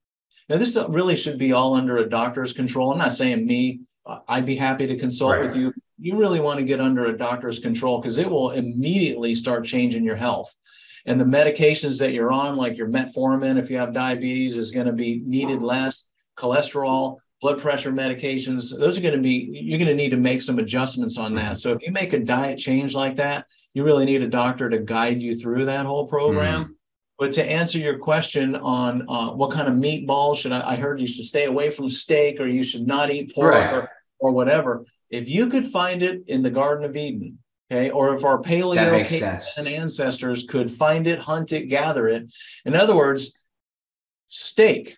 [0.48, 2.92] Now this really should be all under a doctor's control.
[2.92, 3.80] I'm not saying me
[4.28, 5.42] i'd be happy to consult right.
[5.42, 5.72] with you.
[5.98, 10.04] You really want to get under a doctor's control because it will immediately start changing
[10.04, 10.54] your health.
[11.06, 14.86] And the medications that you're on like your metformin if you have diabetes is going
[14.86, 16.08] to be needed less.
[16.36, 20.42] Cholesterol blood pressure medications, those are going to be, you're going to need to make
[20.42, 21.58] some adjustments on that.
[21.58, 24.78] So if you make a diet change like that, you really need a doctor to
[24.78, 26.64] guide you through that whole program.
[26.64, 26.70] Mm.
[27.20, 31.00] But to answer your question on uh, what kind of meatballs should I, I heard
[31.00, 33.74] you should stay away from steak or you should not eat pork right.
[33.74, 34.84] or, or whatever.
[35.08, 37.38] If you could find it in the Garden of Eden,
[37.70, 42.26] okay, or if our paleo and ancestors could find it, hunt it, gather it.
[42.64, 43.38] In other words,
[44.26, 44.96] steak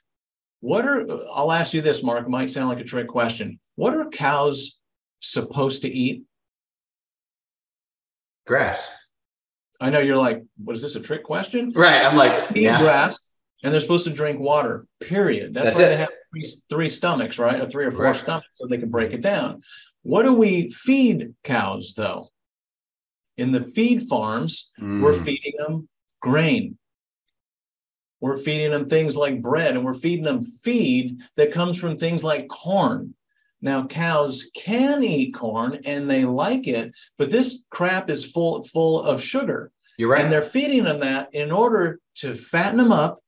[0.61, 3.59] what are, I'll ask you this, Mark, it might sound like a trick question.
[3.77, 4.81] What are cows
[5.21, 6.25] supposed to eat?
[8.47, 9.11] Grass.
[9.81, 11.73] I know you're like, what is this a trick question?
[11.75, 12.05] Right.
[12.05, 12.81] I'm like, eat yeah.
[12.81, 13.29] grass
[13.63, 15.55] and they're supposed to drink water, period.
[15.55, 15.89] That's, That's why it.
[15.89, 17.61] they have three, three, stomachs, right?
[17.61, 18.17] Or three or four right.
[18.17, 19.63] stomachs so they can break it down.
[20.03, 22.31] What do we feed cows though?
[23.37, 25.03] In the feed farms, mm.
[25.03, 25.89] we're feeding them
[26.21, 26.78] grain,
[28.21, 32.25] we're feeding them things like bread and we're feeding them feed that comes from things
[32.25, 33.15] like corn.
[33.61, 39.03] Now, cows can eat corn and they like it, but this crap is full, full
[39.03, 39.73] of sugar.
[39.99, 40.23] You're right.
[40.23, 43.21] And they're feeding them that in order to fatten them up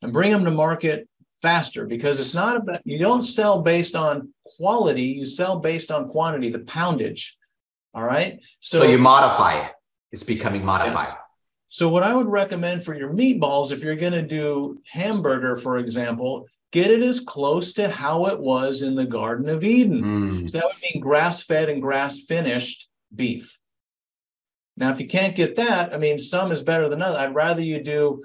[0.00, 1.06] and bring them to market
[1.42, 6.08] faster because it's not about, you don't sell based on quality, you sell based on
[6.08, 7.36] quantity, the poundage.
[7.92, 8.42] All right.
[8.60, 9.72] So, so you modify it.
[10.12, 10.94] It's becoming modified.
[10.94, 11.14] Yes.
[11.74, 15.78] So, what I would recommend for your meatballs, if you're going to do hamburger, for
[15.78, 20.00] example, get it as close to how it was in the Garden of Eden.
[20.00, 20.48] Mm.
[20.48, 23.58] So that would mean grass fed and grass finished beef.
[24.76, 27.18] Now, if you can't get that, I mean, some is better than other.
[27.18, 28.22] I'd rather you do,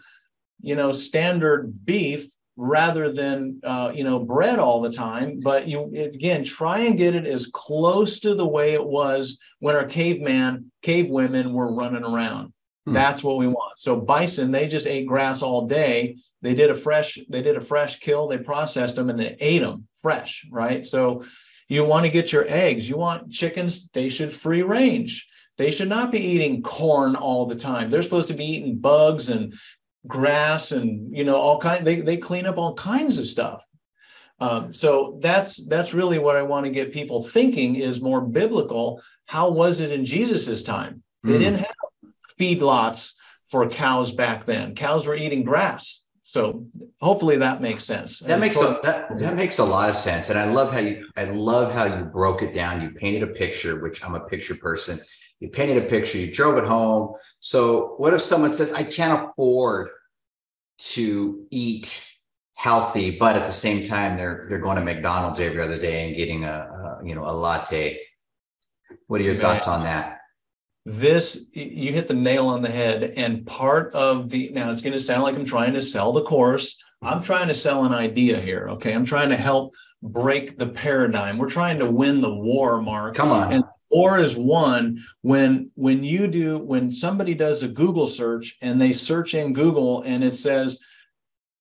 [0.62, 5.40] you know, standard beef rather than uh, you know bread all the time.
[5.40, 9.76] But you again try and get it as close to the way it was when
[9.76, 12.54] our caveman, cave women were running around.
[12.90, 12.94] Hmm.
[12.94, 13.80] That's what we want.
[13.80, 16.18] So bison, they just ate grass all day.
[16.42, 18.28] They did a fresh, they did a fresh kill.
[18.28, 20.86] They processed them and they ate them fresh, right?
[20.86, 21.24] So
[21.68, 22.90] you want to get your eggs.
[22.90, 23.90] You want chickens.
[23.90, 25.28] They should free range.
[25.58, 27.90] They should not be eating corn all the time.
[27.90, 29.54] They're supposed to be eating bugs and
[30.08, 31.86] grass and you know all kind.
[31.86, 33.62] They they clean up all kinds of stuff.
[34.40, 39.02] Um, so that's that's really what I want to get people thinking is more biblical.
[39.26, 41.04] How was it in Jesus's time?
[41.24, 41.40] They mm.
[41.40, 41.76] didn't have
[42.40, 43.16] feedlots
[43.50, 44.76] for cows back then.
[44.76, 46.06] Cows were eating grass.
[46.24, 46.68] So
[47.02, 48.20] hopefully that makes sense.
[48.20, 50.30] That makes a, that, that makes a lot of sense.
[50.30, 52.84] And I love how you I love how you broke it down.
[52.84, 55.00] You painted a picture, which I'm a picture person.
[55.40, 57.16] You painted a picture, you drove it home.
[57.40, 59.90] So what if someone says, I can't afford
[60.80, 62.06] to eat
[62.54, 66.16] healthy, but at the same time they're they're going to McDonald's every other day and
[66.16, 68.00] getting a, a you know a latte.
[69.08, 70.19] What are your thoughts on that?
[70.90, 74.94] This you hit the nail on the head and part of the now it's going
[74.94, 78.40] to sound like i'm trying to sell the course I'm trying to sell an idea
[78.40, 78.68] here.
[78.72, 78.94] Okay.
[78.94, 81.38] I'm trying to help break the paradigm.
[81.38, 83.16] We're trying to win the war, Mark.
[83.16, 83.54] Come on.
[83.54, 88.80] And war is won when when you do when somebody does a Google search and
[88.80, 90.80] they search in Google and it says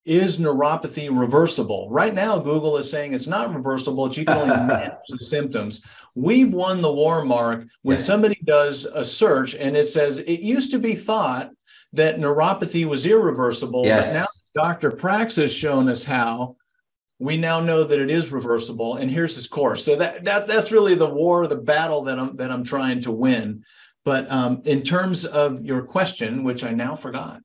[0.09, 1.89] is neuropathy reversible?
[1.91, 4.07] Right now, Google is saying it's not reversible.
[4.07, 5.85] It's you can only manage the symptoms.
[6.15, 8.03] We've won the war, Mark, when yeah.
[8.03, 11.51] somebody does a search and it says it used to be thought
[11.93, 13.85] that neuropathy was irreversible.
[13.85, 14.15] Yes.
[14.15, 14.91] But now Dr.
[14.91, 16.57] Prax has shown us how
[17.19, 18.97] we now know that it is reversible.
[18.97, 19.85] And here's his course.
[19.85, 23.13] So that, that that's really the war, the battle that I'm that I'm trying to
[23.13, 23.63] win.
[24.05, 27.43] But um, in terms of your question, which I now forgot.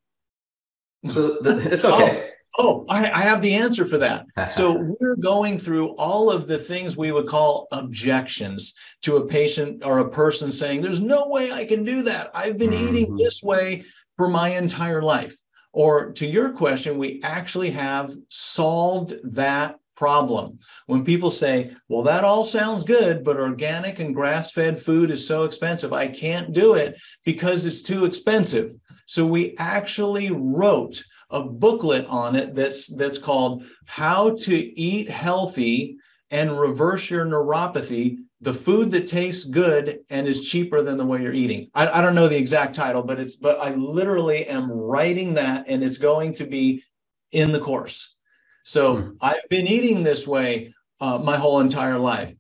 [1.06, 2.30] So the, it's okay.
[2.58, 4.28] Oh, I, I, have the answer for that.
[4.52, 9.84] so we're going through all of the things we would call objections to a patient
[9.84, 12.30] or a person saying, There's no way I can do that.
[12.34, 12.96] I've been mm-hmm.
[12.96, 13.84] eating this way
[14.18, 15.36] for my entire life.
[15.72, 20.60] Or to your question, we actually have solved that problem.
[20.86, 25.26] When people say, Well, that all sounds good, but organic and grass fed food is
[25.26, 28.76] so expensive, I can't do it because it's too expensive.
[29.08, 31.04] So we actually wrote
[31.34, 35.98] a booklet on it that's that's called How to Eat Healthy
[36.32, 41.22] and Reverse Your Neuropathy the food that tastes good and is cheaper than the way
[41.22, 41.70] you're eating.
[41.74, 45.66] I, I, don't know the exact title, but it's but I literally am writing that
[45.70, 46.84] and it's going to be
[47.32, 48.18] in the course.
[48.66, 49.18] So mm.
[49.22, 52.34] I've been eating this way uh, my whole entire life.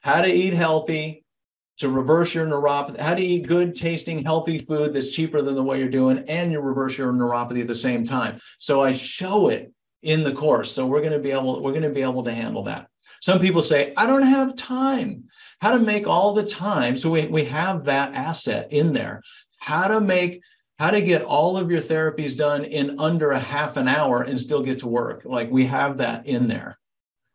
[0.00, 1.24] How to eat healthy,
[1.78, 5.62] to reverse your neuropathy, how to eat good tasting, healthy food that's cheaper than the
[5.62, 8.38] way you're doing, and you reverse your neuropathy at the same time.
[8.58, 10.70] So I show it in the course.
[10.70, 12.88] So we're going to be able, we're going to be able to handle that.
[13.20, 15.24] Some people say, I don't have time.
[15.60, 16.96] How to make all the time.
[16.96, 19.22] So we, we have that asset in there.
[19.60, 20.42] How to make
[20.78, 24.40] how to get all of your therapies done in under a half an hour and
[24.40, 25.22] still get to work.
[25.24, 26.76] Like we have that in there.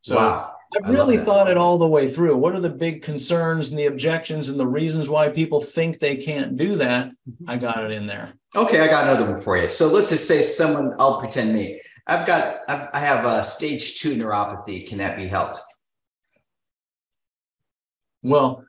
[0.02, 0.57] So wow.
[0.76, 2.36] I've really thought it all the way through.
[2.36, 6.16] What are the big concerns and the objections and the reasons why people think they
[6.16, 7.08] can't do that?
[7.08, 7.50] Mm-hmm.
[7.50, 8.34] I got it in there.
[8.56, 9.68] Okay, I got another one for you.
[9.68, 11.82] So let's just say someone, I'll pretend me.
[12.08, 14.88] I've got, I've, I have a stage two neuropathy.
[14.88, 15.60] Can that be helped?
[18.24, 18.66] Well,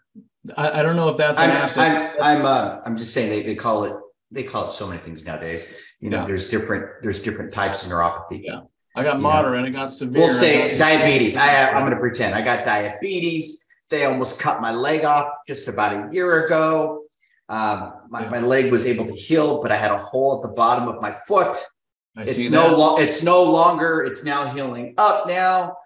[0.57, 1.71] I, I don't know if that's an I'm.
[1.79, 3.97] I'm, I'm, uh, I'm just saying they, they call it,
[4.31, 5.83] they call it so many things nowadays.
[6.01, 6.25] You know, yeah.
[6.27, 8.41] there's different, there's different types of neuropathy.
[8.45, 8.61] Yeah.
[8.97, 10.23] I got moderate, I got severe.
[10.23, 11.37] We'll say diabetes.
[11.37, 13.67] I have, I'm going to pretend I got diabetes.
[13.91, 17.05] They almost cut my leg off just about a year ago.
[17.49, 18.31] Um, my, yeah.
[18.31, 21.01] my leg was able to heal, but I had a hole at the bottom of
[21.01, 21.57] my foot.
[22.17, 25.77] I it's no lo- it's no longer, it's now healing up now.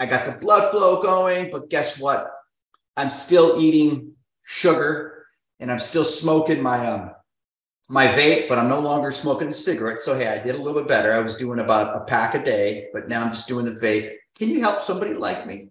[0.00, 2.30] I got the blood flow going, but guess what?
[2.96, 5.26] I'm still eating sugar
[5.60, 7.12] and I'm still smoking my um,
[7.92, 10.00] my vape, but I'm no longer smoking a cigarette.
[10.00, 11.12] So hey, I did a little bit better.
[11.12, 14.12] I was doing about a pack a day, but now I'm just doing the vape.
[14.34, 15.68] Can you help somebody like me?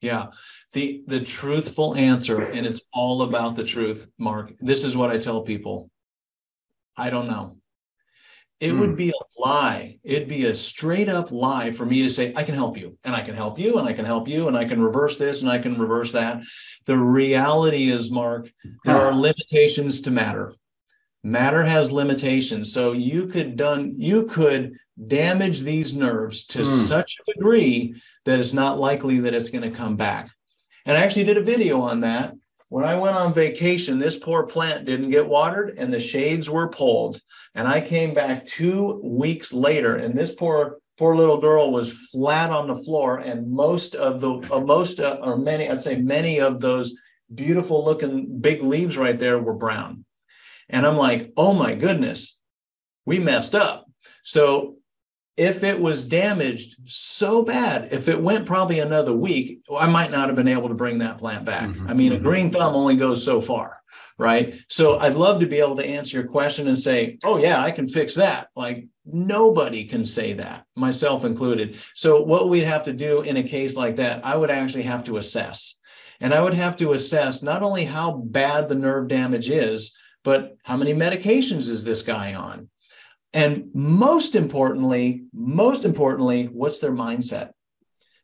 [0.00, 0.28] Yeah.
[0.72, 4.52] The the truthful answer, and it's all about the truth, Mark.
[4.60, 5.90] This is what I tell people.
[6.96, 7.56] I don't know.
[8.60, 8.78] It mm.
[8.78, 9.98] would be a lie.
[10.04, 13.16] It'd be a straight up lie for me to say, I can help you, and
[13.16, 15.50] I can help you, and I can help you, and I can reverse this, and
[15.50, 16.42] I can reverse that.
[16.84, 18.52] The reality is, Mark,
[18.84, 20.54] there are limitations to matter
[21.22, 22.72] matter has limitations.
[22.72, 26.66] So you could done you could damage these nerves to mm.
[26.66, 27.94] such a degree
[28.24, 30.30] that it's not likely that it's going to come back.
[30.86, 32.34] And i actually did a video on that.
[32.68, 36.68] When i went on vacation this poor plant didn't get watered and the shades were
[36.68, 37.20] pulled.
[37.54, 42.50] And i came back two weeks later and this poor poor little girl was flat
[42.50, 46.38] on the floor and most of the uh, most uh, or many i'd say many
[46.38, 46.92] of those
[47.34, 50.04] beautiful looking big leaves right there were brown
[50.70, 52.38] and I'm like, oh my goodness,
[53.04, 53.86] we messed up.
[54.22, 54.76] So
[55.36, 60.28] if it was damaged so bad, if it went probably another week, I might not
[60.28, 61.70] have been able to bring that plant back.
[61.70, 61.88] Mm-hmm.
[61.88, 62.20] I mean, mm-hmm.
[62.20, 63.80] a green thumb only goes so far,
[64.18, 64.60] right?
[64.68, 67.70] So I'd love to be able to answer your question and say, oh, yeah, I
[67.70, 68.48] can fix that.
[68.54, 71.78] Like nobody can say that, myself included.
[71.94, 75.04] So what we'd have to do in a case like that, I would actually have
[75.04, 75.80] to assess.
[76.20, 80.56] And I would have to assess not only how bad the nerve damage is, but
[80.62, 82.68] how many medications is this guy on?
[83.32, 87.50] And most importantly, most importantly, what's their mindset?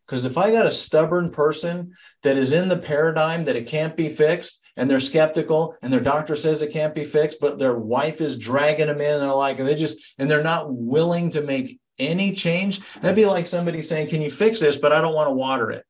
[0.06, 3.96] Because if I got a stubborn person that is in the paradigm that it can't
[3.96, 7.74] be fixed, and they're skeptical, and their doctor says it can't be fixed, but their
[7.74, 11.30] wife is dragging them in, and they're like, and they just, and they're not willing
[11.30, 12.80] to make any change.
[13.00, 15.70] That'd be like somebody saying, "Can you fix this?" But I don't want to water
[15.70, 15.84] it.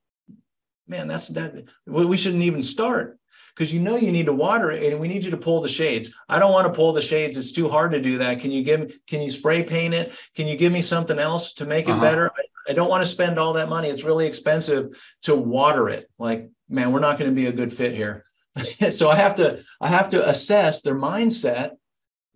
[0.86, 1.64] Man, that's that.
[1.84, 3.18] We shouldn't even start
[3.56, 5.68] because you know you need to water it and we need you to pull the
[5.68, 6.14] shades.
[6.28, 7.36] I don't want to pull the shades.
[7.38, 8.38] It's too hard to do that.
[8.38, 10.12] Can you give can you spray paint it?
[10.34, 12.02] Can you give me something else to make it uh-huh.
[12.02, 12.30] better?
[12.36, 13.88] I, I don't want to spend all that money.
[13.88, 16.10] It's really expensive to water it.
[16.18, 18.24] Like, man, we're not going to be a good fit here.
[18.90, 21.70] so I have to I have to assess their mindset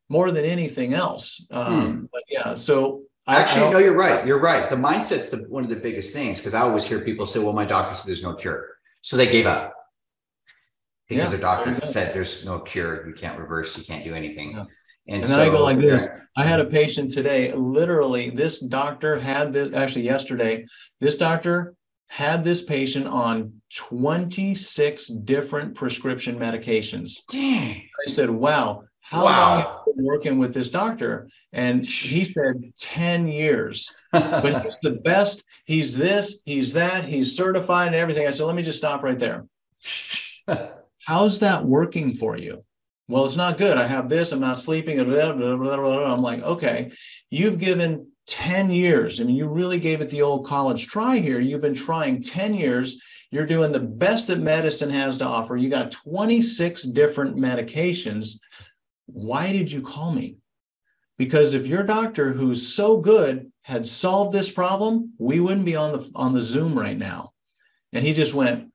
[0.09, 1.47] more than anything else.
[1.51, 2.05] Um, hmm.
[2.11, 4.27] But yeah, so Actually, no, you're right.
[4.27, 4.68] You're right.
[4.68, 7.53] The mindset's the, one of the biggest things because I always hear people say, "Well,
[7.53, 8.66] my doctor said there's no cure,"
[9.03, 9.73] so they gave up
[11.11, 13.07] because yeah, their doctor said there's no cure.
[13.07, 13.77] You can't reverse.
[13.77, 14.53] You can't do anything.
[14.53, 14.65] Yeah.
[15.09, 16.09] And, and so, I go like this.
[16.37, 17.53] I had a patient today.
[17.53, 19.75] Literally, this doctor had this.
[19.75, 20.65] Actually, yesterday,
[21.01, 21.75] this doctor
[22.07, 27.27] had this patient on 26 different prescription medications.
[27.27, 27.83] Dang.
[28.07, 29.41] I said, "Wow." How wow.
[29.41, 31.29] long have you been working with this doctor?
[31.53, 33.93] And he said 10 years.
[34.13, 35.43] but he's the best.
[35.65, 38.29] He's this, he's that, he's certified and everything.
[38.29, 39.47] I said, let me just stop right there.
[41.11, 42.65] How's that working for you?
[43.09, 43.77] Well, it's not good.
[43.77, 45.01] I have this, I'm not sleeping.
[45.01, 46.93] I'm like, okay,
[47.33, 49.21] you've given 10 years.
[49.21, 51.41] I mean, you really gave it the old college try here.
[51.41, 53.03] You've been trying 10 years.
[53.33, 55.57] You're doing the best that medicine has to offer.
[55.57, 58.39] You got 26 different medications
[59.07, 60.37] why did you call me?
[61.19, 65.91] Because if your doctor who's so good had solved this problem, we wouldn't be on
[65.91, 67.33] the on the Zoom right now.
[67.93, 68.70] And he just went,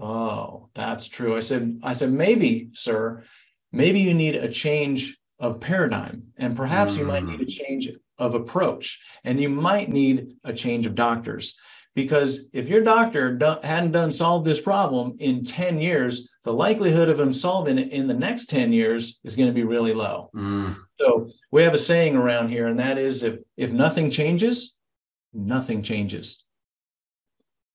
[0.00, 3.24] "Oh, that's true." I said I said maybe, sir,
[3.72, 6.98] maybe you need a change of paradigm and perhaps mm.
[6.98, 7.48] you might need a mm.
[7.48, 7.88] change
[8.18, 11.56] of approach and you might need a change of doctors
[11.94, 17.08] because if your doctor do, hadn't done solved this problem in 10 years the likelihood
[17.08, 20.28] of him solving it in the next 10 years is going to be really low
[20.34, 20.74] mm.
[20.98, 24.76] so we have a saying around here and that is if if nothing changes
[25.32, 26.44] nothing changes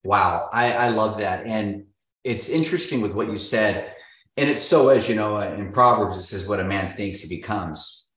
[0.04, 1.86] wow i i love that and
[2.24, 3.96] it's interesting with what you said
[4.38, 7.22] and it's so as you know uh, in proverbs it says what a man thinks
[7.22, 8.10] he becomes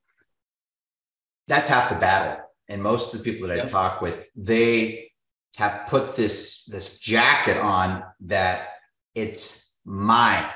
[1.49, 5.11] that's half the battle and most of the people that i talk with they
[5.57, 8.69] have put this this jacket on that
[9.15, 10.51] it's my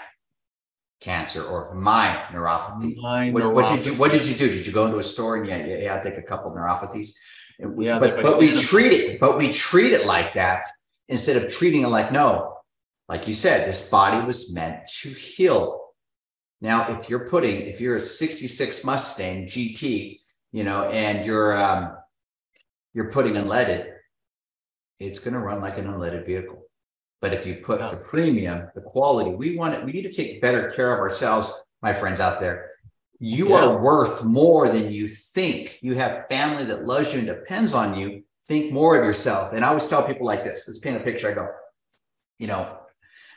[1.01, 2.97] cancer or my neuropathy.
[3.01, 3.55] My what, neuropathy.
[3.55, 4.49] what, did you What did you do?
[4.49, 7.15] Did you go into a store and yeah, yeah, yeah I take a couple neuropathies?
[7.59, 10.65] Yeah, but but we treat it, but we treat it like that
[11.09, 12.57] instead of treating it like no,
[13.11, 15.81] like you said, this body was meant to heal.
[16.61, 20.21] Now, if you're putting, if you're a '66 Mustang GT,
[20.53, 21.97] you know, and you're um,
[22.95, 23.93] you're putting unleaded,
[25.01, 26.63] it's going to run like an unleaded vehicle.
[27.21, 30.41] But if you put the premium, the quality, we want it, we need to take
[30.41, 32.71] better care of ourselves, my friends out there.
[33.19, 33.65] You yeah.
[33.65, 35.81] are worth more than you think.
[35.83, 38.23] You have family that loves you and depends on you.
[38.47, 39.53] Think more of yourself.
[39.53, 40.67] And I always tell people like this.
[40.69, 41.29] Let's paint a picture.
[41.29, 41.49] I go,
[42.39, 42.80] you know,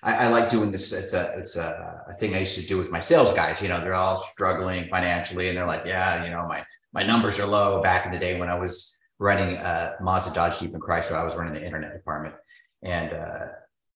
[0.03, 0.91] I, I, like doing this.
[0.91, 3.61] It's a it's a, a, thing I used to do with my sales guys.
[3.61, 7.39] You know, they're all struggling financially, and they're like, yeah, you know, my my numbers
[7.39, 7.81] are low.
[7.81, 11.15] Back in the day when I was running uh, Mazda, Dodge, Jeep, and Chrysler.
[11.15, 12.35] I was running the internet department,
[12.81, 13.45] and uh,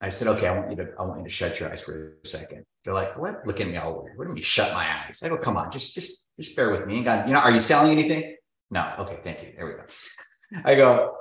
[0.01, 2.18] I said, "Okay, I want you to, I want you to shut your eyes for
[2.24, 2.66] a second.
[2.86, 3.45] They're like, "What?
[3.45, 4.18] Look at me all weird.
[4.18, 6.72] What do you mean shut my eyes?" I go, "Come on, just, just, just bear
[6.72, 6.99] with me.
[6.99, 8.36] You got, you know, are you selling anything?
[8.72, 8.89] No.
[8.99, 9.53] Okay, thank you.
[9.58, 10.62] There we go.
[10.66, 11.16] I go,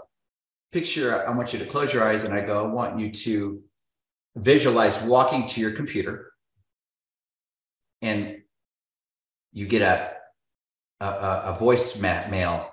[0.72, 1.26] picture.
[1.26, 3.62] I want you to close your eyes, and I go, I want you to
[4.36, 6.32] visualize walking to your computer,
[8.02, 8.42] and
[9.52, 10.16] you get a
[11.00, 12.70] a, a voice mail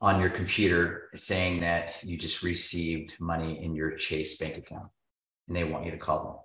[0.00, 4.88] on your computer saying that you just received money in your Chase bank account
[5.48, 6.36] and they want you to call them.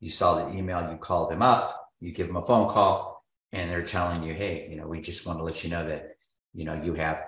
[0.00, 3.70] You saw the email, you call them up, you give them a phone call, and
[3.70, 6.10] they're telling you, hey, you know, we just want to let you know that,
[6.54, 7.24] you know, you have,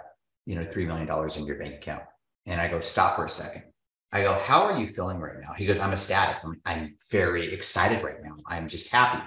[0.46, 2.04] you know, $3 million in your bank account.
[2.46, 3.64] And I go, stop for a second.
[4.12, 5.52] I go, how are you feeling right now?
[5.56, 6.36] He goes, I'm ecstatic.
[6.44, 8.34] I'm, I'm very excited right now.
[8.46, 9.22] I'm just happy.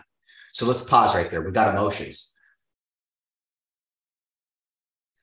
[0.52, 1.42] So let's pause right there.
[1.42, 2.34] We've got emotions.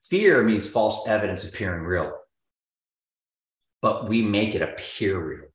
[0.05, 2.13] Fear means false evidence appearing real,
[3.81, 5.49] but we make it appear real.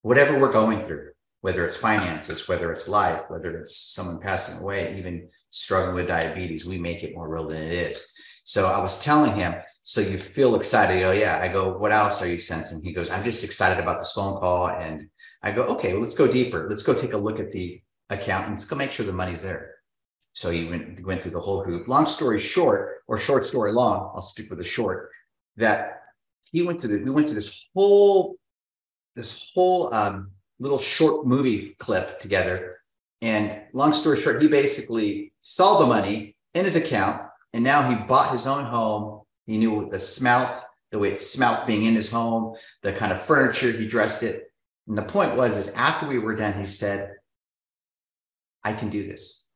[0.00, 1.10] Whatever we're going through,
[1.42, 6.64] whether it's finances, whether it's life, whether it's someone passing away, even struggling with diabetes,
[6.64, 8.10] we make it more real than it is.
[8.44, 9.54] So I was telling him,
[9.84, 11.02] so you feel excited.
[11.02, 11.40] Oh, yeah.
[11.42, 12.82] I go, what else are you sensing?
[12.82, 14.68] He goes, I'm just excited about this phone call.
[14.68, 15.08] And
[15.42, 16.66] I go, okay, well, let's go deeper.
[16.68, 19.42] Let's go take a look at the account and let's go make sure the money's
[19.42, 19.74] there.
[20.34, 21.88] So he went, went through the whole group.
[21.88, 25.10] Long story short, or short story long, I'll stick with the short,
[25.56, 26.02] that
[26.50, 28.36] he went to the, we went to this whole,
[29.16, 32.78] this whole um, little short movie clip together.
[33.20, 37.22] And long story short, he basically saw the money in his account
[37.52, 39.21] and now he bought his own home.
[39.46, 43.24] He knew the smelt, the way it smelt being in his home, the kind of
[43.24, 44.44] furniture, he dressed it.
[44.86, 47.14] And the point was, is after we were done, he said,
[48.64, 49.48] I can do this.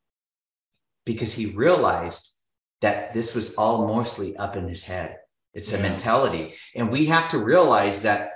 [1.04, 2.32] Because he realized
[2.80, 5.18] that this was all mostly up in his head.
[5.54, 6.54] It's a mentality.
[6.74, 8.28] And we have to realize that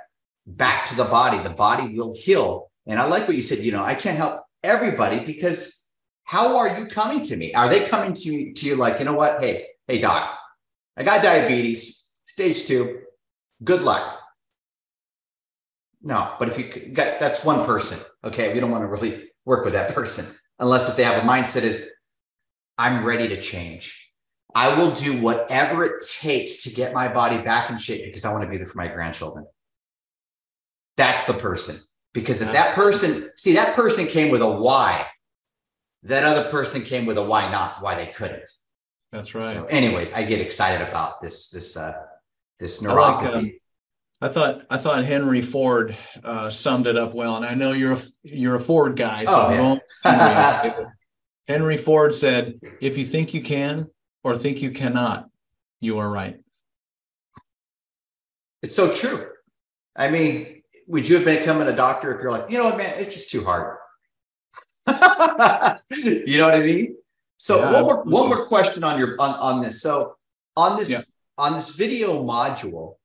[0.47, 2.71] back to the body, the body will heal.
[2.87, 5.89] And I like what you said, you know, I can't help everybody because
[6.23, 7.53] how are you coming to me?
[7.53, 9.43] Are they coming to you, to you like, you know what?
[9.43, 10.37] Hey, hey, doc,
[10.97, 13.01] I got diabetes, stage two.
[13.63, 14.19] Good luck.
[16.01, 19.63] No, but if you got that's one person, okay, we don't want to really work
[19.63, 21.91] with that person unless if they have a mindset is
[22.77, 24.11] I'm ready to change.
[24.55, 28.31] I will do whatever it takes to get my body back in shape because I
[28.31, 29.45] want to be there for my grandchildren.
[30.97, 31.77] That's the person.
[32.13, 35.07] Because if that person, see, that person came with a why,
[36.03, 38.49] that other person came with a why not, why they couldn't.
[39.11, 39.55] That's right.
[39.55, 41.93] So, anyways, I get excited about this, this, uh,
[42.59, 42.95] this neuropathy.
[42.97, 43.51] I, like, um,
[44.23, 47.93] I thought I thought Henry Ford uh, summed it up well, and I know you're
[47.93, 49.25] a you're a Ford guy.
[49.25, 50.83] So oh, yeah.
[51.47, 53.87] Henry Ford said, "If you think you can
[54.23, 55.27] or think you cannot,
[55.79, 56.39] you are right."
[58.61, 59.25] It's so true.
[59.95, 62.93] I mean, would you have become a doctor if you're like, you know what, man,
[62.97, 63.77] it's just too hard?
[64.87, 66.95] you know what I mean?
[67.41, 69.81] So yeah, one more one more question on your on, on this.
[69.81, 70.15] So
[70.55, 71.01] on this yeah.
[71.39, 72.97] on this video module,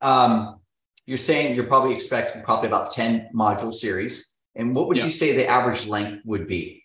[0.00, 0.60] um,
[1.06, 4.36] you're saying you're probably expecting probably about 10 module series.
[4.54, 5.06] And what would yeah.
[5.06, 6.84] you say the average length would be?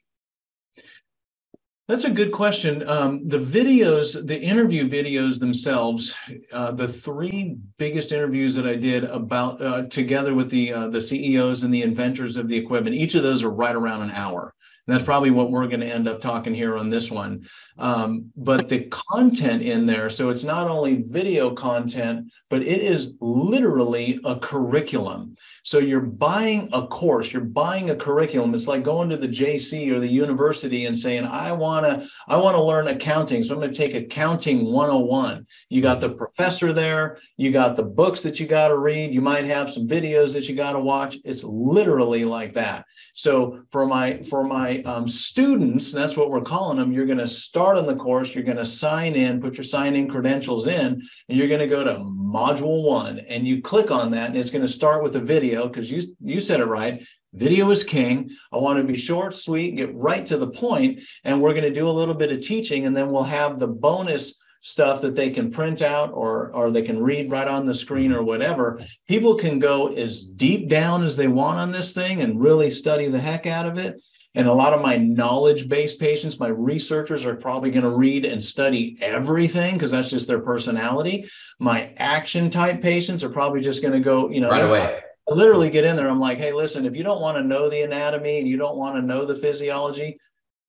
[1.88, 2.90] That's a good question.
[2.90, 6.16] Um, the videos, the interview videos themselves,
[6.52, 11.04] uh, the three biggest interviews that I did about uh, together with the uh, the
[11.04, 14.56] CEOs and the inventors of the equipment, each of those are right around an hour.
[14.88, 17.46] And that's probably what we're going to end up talking here on this one.
[17.78, 23.12] Um, but the content in there, so it's not only video content, but it is
[23.20, 25.36] literally a curriculum.
[25.64, 28.56] So you're buying a course, you're buying a curriculum.
[28.56, 32.38] It's like going to the JC or the university and saying, I want to, I
[32.38, 33.44] want to learn accounting.
[33.44, 35.46] So I'm going to take accounting 101.
[35.68, 39.22] You got the professor there, you got the books that you got to read, you
[39.22, 41.18] might have some videos that you got to watch.
[41.26, 42.86] It's literally like that.
[43.14, 47.28] So for my, for my um, students, that's what we're calling them, you're going to
[47.28, 51.02] start on the course, you're going to sign in, put your sign in credentials in,
[51.30, 54.50] and you're going to go to module one and you click on that and it's
[54.50, 57.06] going to start with a video because you, you said it right.
[57.34, 58.30] Video is king.
[58.52, 61.74] I want to be short, sweet, get right to the point, And we're going to
[61.74, 65.30] do a little bit of teaching and then we'll have the bonus stuff that they
[65.30, 69.36] can print out or or they can read right on the screen or whatever people
[69.36, 73.20] can go as deep down as they want on this thing and really study the
[73.20, 74.02] heck out of it
[74.38, 78.24] and a lot of my knowledge based patients, my researchers are probably going to read
[78.24, 81.28] and study everything because that's just their personality.
[81.60, 85.00] My action type patients are probably just going to go, you know, right away.
[85.30, 86.08] I literally get in there.
[86.08, 88.78] I'm like, hey, listen, if you don't want to know the anatomy and you don't
[88.78, 90.20] want to know the physiology,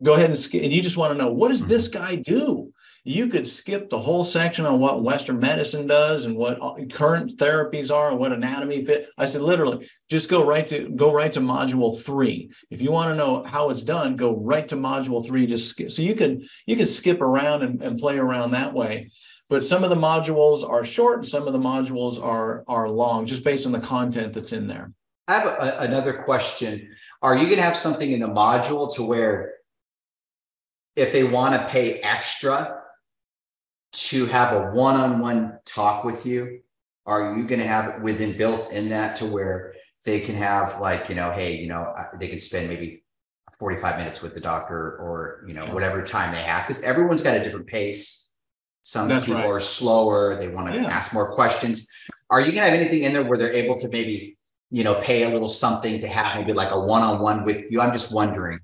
[0.03, 2.05] go ahead and, and you just want to know what does this mm-hmm.
[2.05, 2.73] guy do?
[3.09, 7.39] You could skip the whole section on what Western medicine does and what uh, current
[7.39, 9.09] therapies are and what anatomy fit.
[9.17, 12.51] I said, literally, just go right to go right to module three.
[12.71, 15.47] If you want to know how it's done, go right to module three.
[15.47, 15.91] Just skip.
[15.91, 19.11] so you could you could skip around and, and play around that way.
[19.49, 23.25] But some of the modules are short, and some of the modules are are long,
[23.25, 24.93] just based on the content that's in there.
[25.29, 26.95] I have a, another question.
[27.23, 29.55] Are you going to have something in the module to where
[30.95, 32.78] if they want to pay extra
[33.93, 36.61] to have a one-on-one talk with you?
[37.07, 39.75] Are you going to have it within built in that to where
[40.05, 43.03] they can have like, you know, hey, you know, they can spend maybe
[43.59, 45.75] 45 minutes with the doctor or, you know, yes.
[45.75, 48.31] whatever time they have, because everyone's got a different pace.
[48.83, 49.51] Some That's people right.
[49.51, 50.39] are slower.
[50.39, 50.87] They want to yeah.
[50.87, 51.87] ask more questions.
[52.31, 54.37] Are you going to have anything in there where they're able to maybe,
[54.71, 57.81] you know, pay a little something to have maybe like a one-on-one with you?
[57.81, 58.61] I'm just wondering.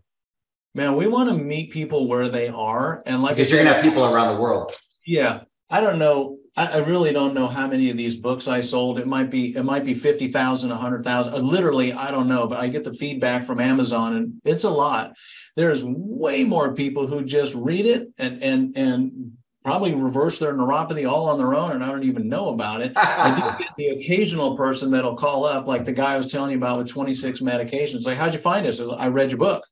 [0.74, 3.02] Man, we want to meet people where they are.
[3.06, 4.72] And like because you're going to have people around the world.
[5.06, 5.42] Yeah.
[5.70, 6.38] I don't know.
[6.56, 8.98] I, I, really don't know how many of these books I sold.
[8.98, 11.34] It might be, it might be 50,000, 100,000.
[11.34, 14.70] Uh, literally, I don't know, but I get the feedback from Amazon and it's a
[14.70, 15.14] lot.
[15.56, 19.32] There's way more people who just read it and, and, and
[19.64, 22.92] probably reverse their neuropathy all on their own and I don't even know about it.
[22.96, 26.52] I do get the occasional person that'll call up, like the guy I was telling
[26.52, 28.06] you about with 26 medications.
[28.06, 28.80] Like, how'd you find this?
[28.80, 29.64] I read your book.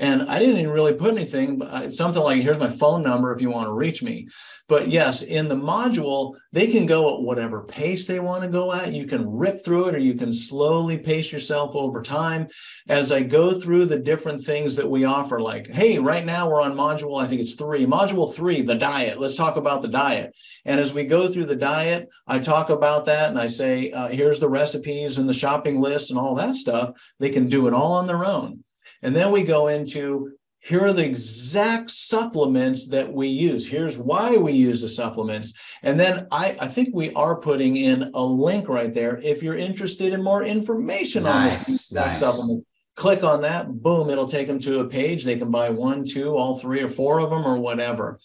[0.00, 3.42] And I didn't even really put anything, but something like here's my phone number if
[3.42, 4.28] you want to reach me.
[4.66, 8.72] But yes, in the module, they can go at whatever pace they want to go
[8.72, 8.94] at.
[8.94, 12.48] You can rip through it or you can slowly pace yourself over time.
[12.88, 16.62] As I go through the different things that we offer, like, hey, right now we're
[16.62, 17.84] on module, I think it's three.
[17.84, 19.20] Module three, the diet.
[19.20, 20.34] Let's talk about the diet.
[20.64, 24.08] And as we go through the diet, I talk about that and I say, uh,
[24.08, 26.92] here's the recipes and the shopping list and all that stuff.
[27.18, 28.64] They can do it all on their own.
[29.02, 30.32] And then we go into
[30.62, 33.66] here are the exact supplements that we use.
[33.66, 35.58] Here's why we use the supplements.
[35.82, 39.18] And then I, I think we are putting in a link right there.
[39.22, 42.20] If you're interested in more information nice, on this nice.
[42.20, 43.72] supplement, click on that.
[43.72, 45.24] Boom, it'll take them to a page.
[45.24, 48.18] They can buy one, two, all three, or four of them, or whatever.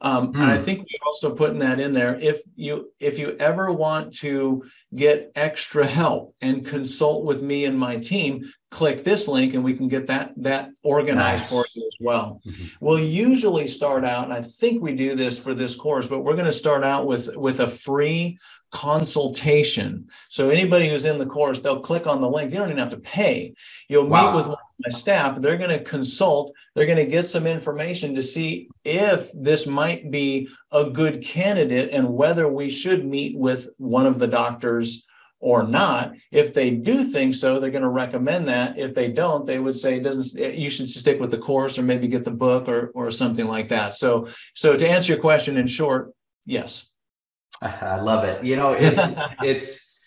[0.00, 0.62] Um, And I hmm.
[0.62, 2.14] think we're also putting that in there.
[2.14, 7.78] If you if you ever want to get extra help and consult with me and
[7.78, 11.50] my team, click this link and we can get that that organized nice.
[11.50, 12.40] for you as well.
[12.46, 12.64] Mm-hmm.
[12.80, 16.34] We'll usually start out, and I think we do this for this course, but we're
[16.34, 18.38] going to start out with with a free
[18.70, 20.08] consultation.
[20.28, 22.52] So anybody who's in the course, they'll click on the link.
[22.52, 23.54] You don't even have to pay.
[23.88, 24.30] You'll wow.
[24.30, 25.40] meet with one my staff.
[25.40, 26.54] They're going to consult.
[26.74, 31.90] They're going to get some information to see if this might be a good candidate
[31.92, 35.06] and whether we should meet with one of the doctors
[35.40, 36.14] or not.
[36.30, 38.78] If they do think so, they're going to recommend that.
[38.78, 42.08] If they don't, they would say doesn't you should stick with the course or maybe
[42.08, 43.94] get the book or or something like that.
[43.94, 46.12] So so to answer your question in short,
[46.44, 46.92] yes.
[47.62, 48.44] I love it.
[48.44, 50.00] You know, it's it's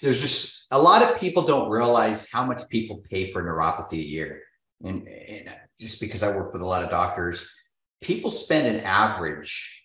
[0.00, 4.06] there's just a lot of people don't realize how much people pay for neuropathy a
[4.06, 4.42] year.
[4.84, 7.54] And, and just because I work with a lot of doctors,
[8.02, 9.84] people spend an average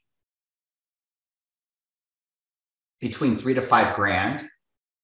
[2.99, 4.47] between three to five grand,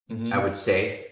[0.09, 0.33] mm-hmm.
[0.33, 1.05] I would say,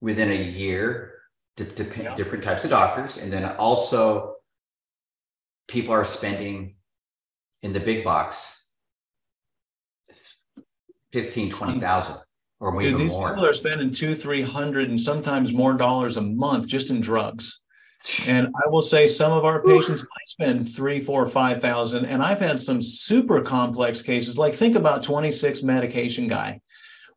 [0.00, 1.14] within a year,
[1.56, 2.14] to, to yeah.
[2.14, 3.18] different types of doctors.
[3.18, 4.36] And then also,
[5.68, 6.76] people are spending
[7.62, 8.72] in the big box
[11.12, 12.16] 15, 20,000
[12.60, 13.30] or these more.
[13.30, 17.62] people are spending two, 300 and sometimes more dollars a month just in drugs.
[18.26, 22.06] And I will say some of our patients might spend three, four, five thousand.
[22.06, 24.38] And I've had some super complex cases.
[24.38, 26.60] Like think about 26 medication guy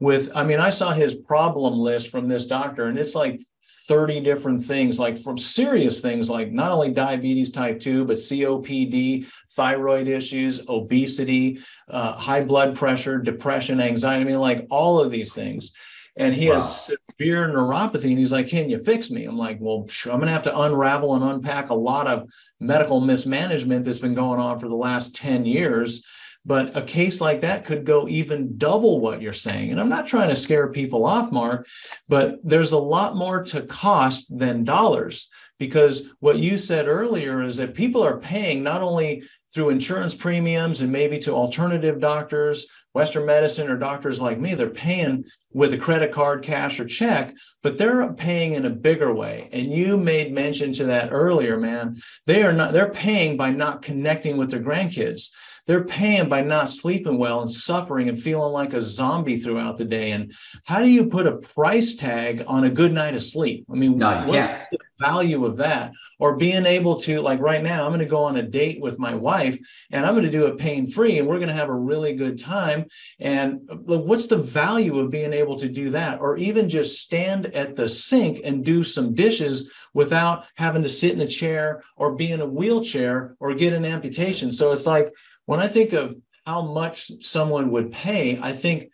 [0.03, 3.39] with, I mean, I saw his problem list from this doctor, and it's like
[3.87, 9.25] 30 different things, like from serious things like not only diabetes type 2, but COPD,
[9.51, 14.23] thyroid issues, obesity, uh, high blood pressure, depression, anxiety.
[14.23, 15.71] I mean, like all of these things.
[16.17, 16.55] And he wow.
[16.55, 18.09] has severe neuropathy.
[18.09, 19.23] And he's like, Can you fix me?
[19.23, 22.29] I'm like, Well, I'm going to have to unravel and unpack a lot of
[22.59, 26.05] medical mismanagement that's been going on for the last 10 years
[26.45, 29.71] but a case like that could go even double what you're saying.
[29.71, 31.67] And I'm not trying to scare people off, Mark,
[32.07, 35.29] but there's a lot more to cost than dollars
[35.59, 39.23] because what you said earlier is that people are paying not only
[39.53, 44.69] through insurance premiums and maybe to alternative doctors, Western medicine, or doctors like me, they're
[44.69, 49.49] paying with a credit card, cash, or check, but they're paying in a bigger way.
[49.53, 51.97] And you made mention to that earlier, man.
[52.27, 55.29] They are not, they're paying by not connecting with their grandkids
[55.65, 59.85] they're paying by not sleeping well and suffering and feeling like a zombie throughout the
[59.85, 60.11] day.
[60.11, 60.33] And
[60.65, 63.65] how do you put a price tag on a good night of sleep?
[63.71, 65.93] I mean, no, what's the value of that?
[66.19, 68.99] Or being able to, like right now, I'm going to go on a date with
[68.99, 69.57] my wife
[69.91, 72.13] and I'm going to do it pain free and we're going to have a really
[72.13, 72.85] good time.
[73.19, 76.19] And what's the value of being able to do that?
[76.19, 81.13] Or even just stand at the sink and do some dishes without having to sit
[81.13, 84.51] in a chair or be in a wheelchair or get an amputation.
[84.51, 85.09] So it's like,
[85.45, 86.15] when I think of
[86.45, 88.89] how much someone would pay, I think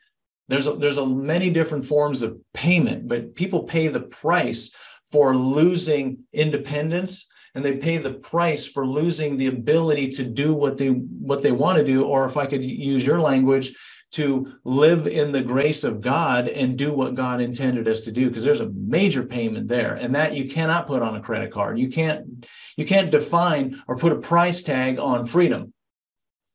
[0.48, 4.74] there's a, there's a many different forms of payment, but people pay the price
[5.12, 10.78] for losing independence and they pay the price for losing the ability to do what
[10.78, 13.76] they what they want to do or if i could use your language
[14.12, 18.28] to live in the grace of god and do what god intended us to do
[18.28, 21.78] because there's a major payment there and that you cannot put on a credit card.
[21.78, 22.46] You can't
[22.78, 25.74] you can't define or put a price tag on freedom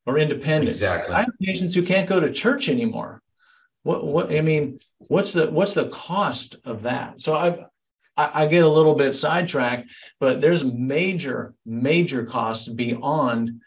[0.07, 0.77] or independence.
[0.77, 1.15] Exactly.
[1.15, 3.23] I have patients who can't go to church anymore.
[3.83, 7.21] What what I mean, what's the what's the cost of that?
[7.21, 7.67] So I
[8.17, 9.91] I, I get a little bit sidetracked,
[10.21, 13.61] but there's major, major costs beyond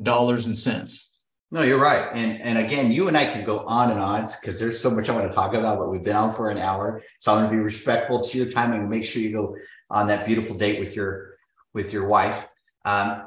[0.00, 1.16] dollars and cents.
[1.50, 2.06] No, you're right.
[2.12, 5.08] And and again, you and I can go on and on because there's so much
[5.08, 7.02] I want to talk about, but we've been on for an hour.
[7.18, 9.56] So I'm going to be respectful to your time and make sure you go
[9.90, 11.36] on that beautiful date with your
[11.72, 12.47] with your wife.
[12.88, 13.22] Um,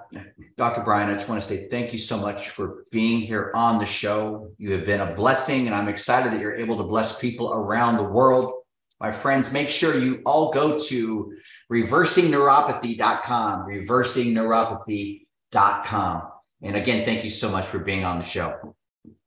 [0.57, 0.81] Dr.
[0.81, 3.85] Brian, I just want to say thank you so much for being here on the
[3.85, 4.49] show.
[4.57, 7.97] You have been a blessing, and I'm excited that you're able to bless people around
[7.97, 8.53] the world.
[8.99, 11.33] My friends, make sure you all go to
[11.71, 16.21] reversingneuropathy.com, reversingneuropathy.com.
[16.63, 18.75] And again, thank you so much for being on the show.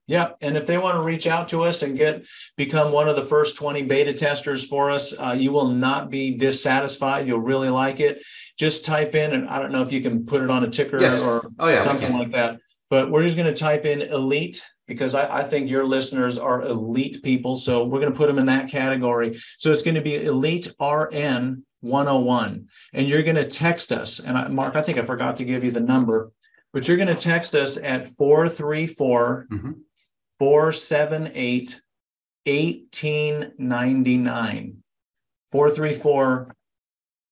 [0.07, 2.27] Yeah, and if they want to reach out to us and get
[2.57, 6.37] become one of the first 20 beta testers for us, uh, you will not be
[6.37, 7.27] dissatisfied.
[7.27, 8.23] You'll really like it.
[8.57, 10.99] Just type in, and I don't know if you can put it on a ticker
[10.99, 11.21] yes.
[11.21, 12.59] or oh, yeah, something like that.
[12.89, 16.61] But we're just going to type in elite because I, I, think your listeners are
[16.61, 17.55] elite people.
[17.55, 19.37] So we're going to put them in that category.
[19.57, 22.67] So it's going to be elite RN 101.
[22.93, 24.19] And you're going to text us.
[24.19, 26.31] And I, Mark, I think I forgot to give you the number,
[26.73, 29.71] but you're going to text us at 434 mm-hmm.
[30.39, 31.81] 478
[32.45, 34.83] 1899.
[35.51, 36.55] 434.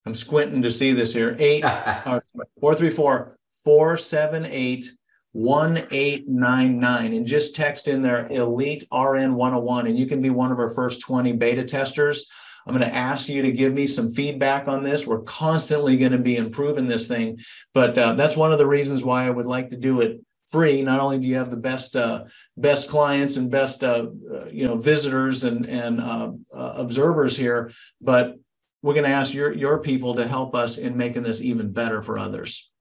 [0.05, 1.35] I'm squinting to see this here.
[1.39, 2.19] Eight, uh,
[2.59, 4.91] 434 478
[5.33, 10.59] 1899 and just text in there elite rn 101 and you can be one of
[10.59, 12.29] our first 20 beta testers.
[12.67, 15.07] I'm going to ask you to give me some feedback on this.
[15.07, 17.39] We're constantly going to be improving this thing
[17.73, 20.21] but uh, that's one of the reasons why i would like to do it
[20.53, 20.83] free.
[20.83, 22.25] Not only do you have the best uh,
[22.57, 27.71] best clients and best uh, uh you know visitors and and uh, uh, observers here
[27.99, 28.37] but
[28.83, 32.03] we're going to ask your your people to help us in making this even better
[32.03, 32.71] for others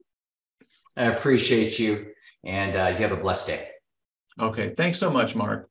[0.95, 3.69] i appreciate you and uh, you have a blessed day.
[4.39, 4.73] Okay.
[4.75, 5.69] Thanks so much, Mark.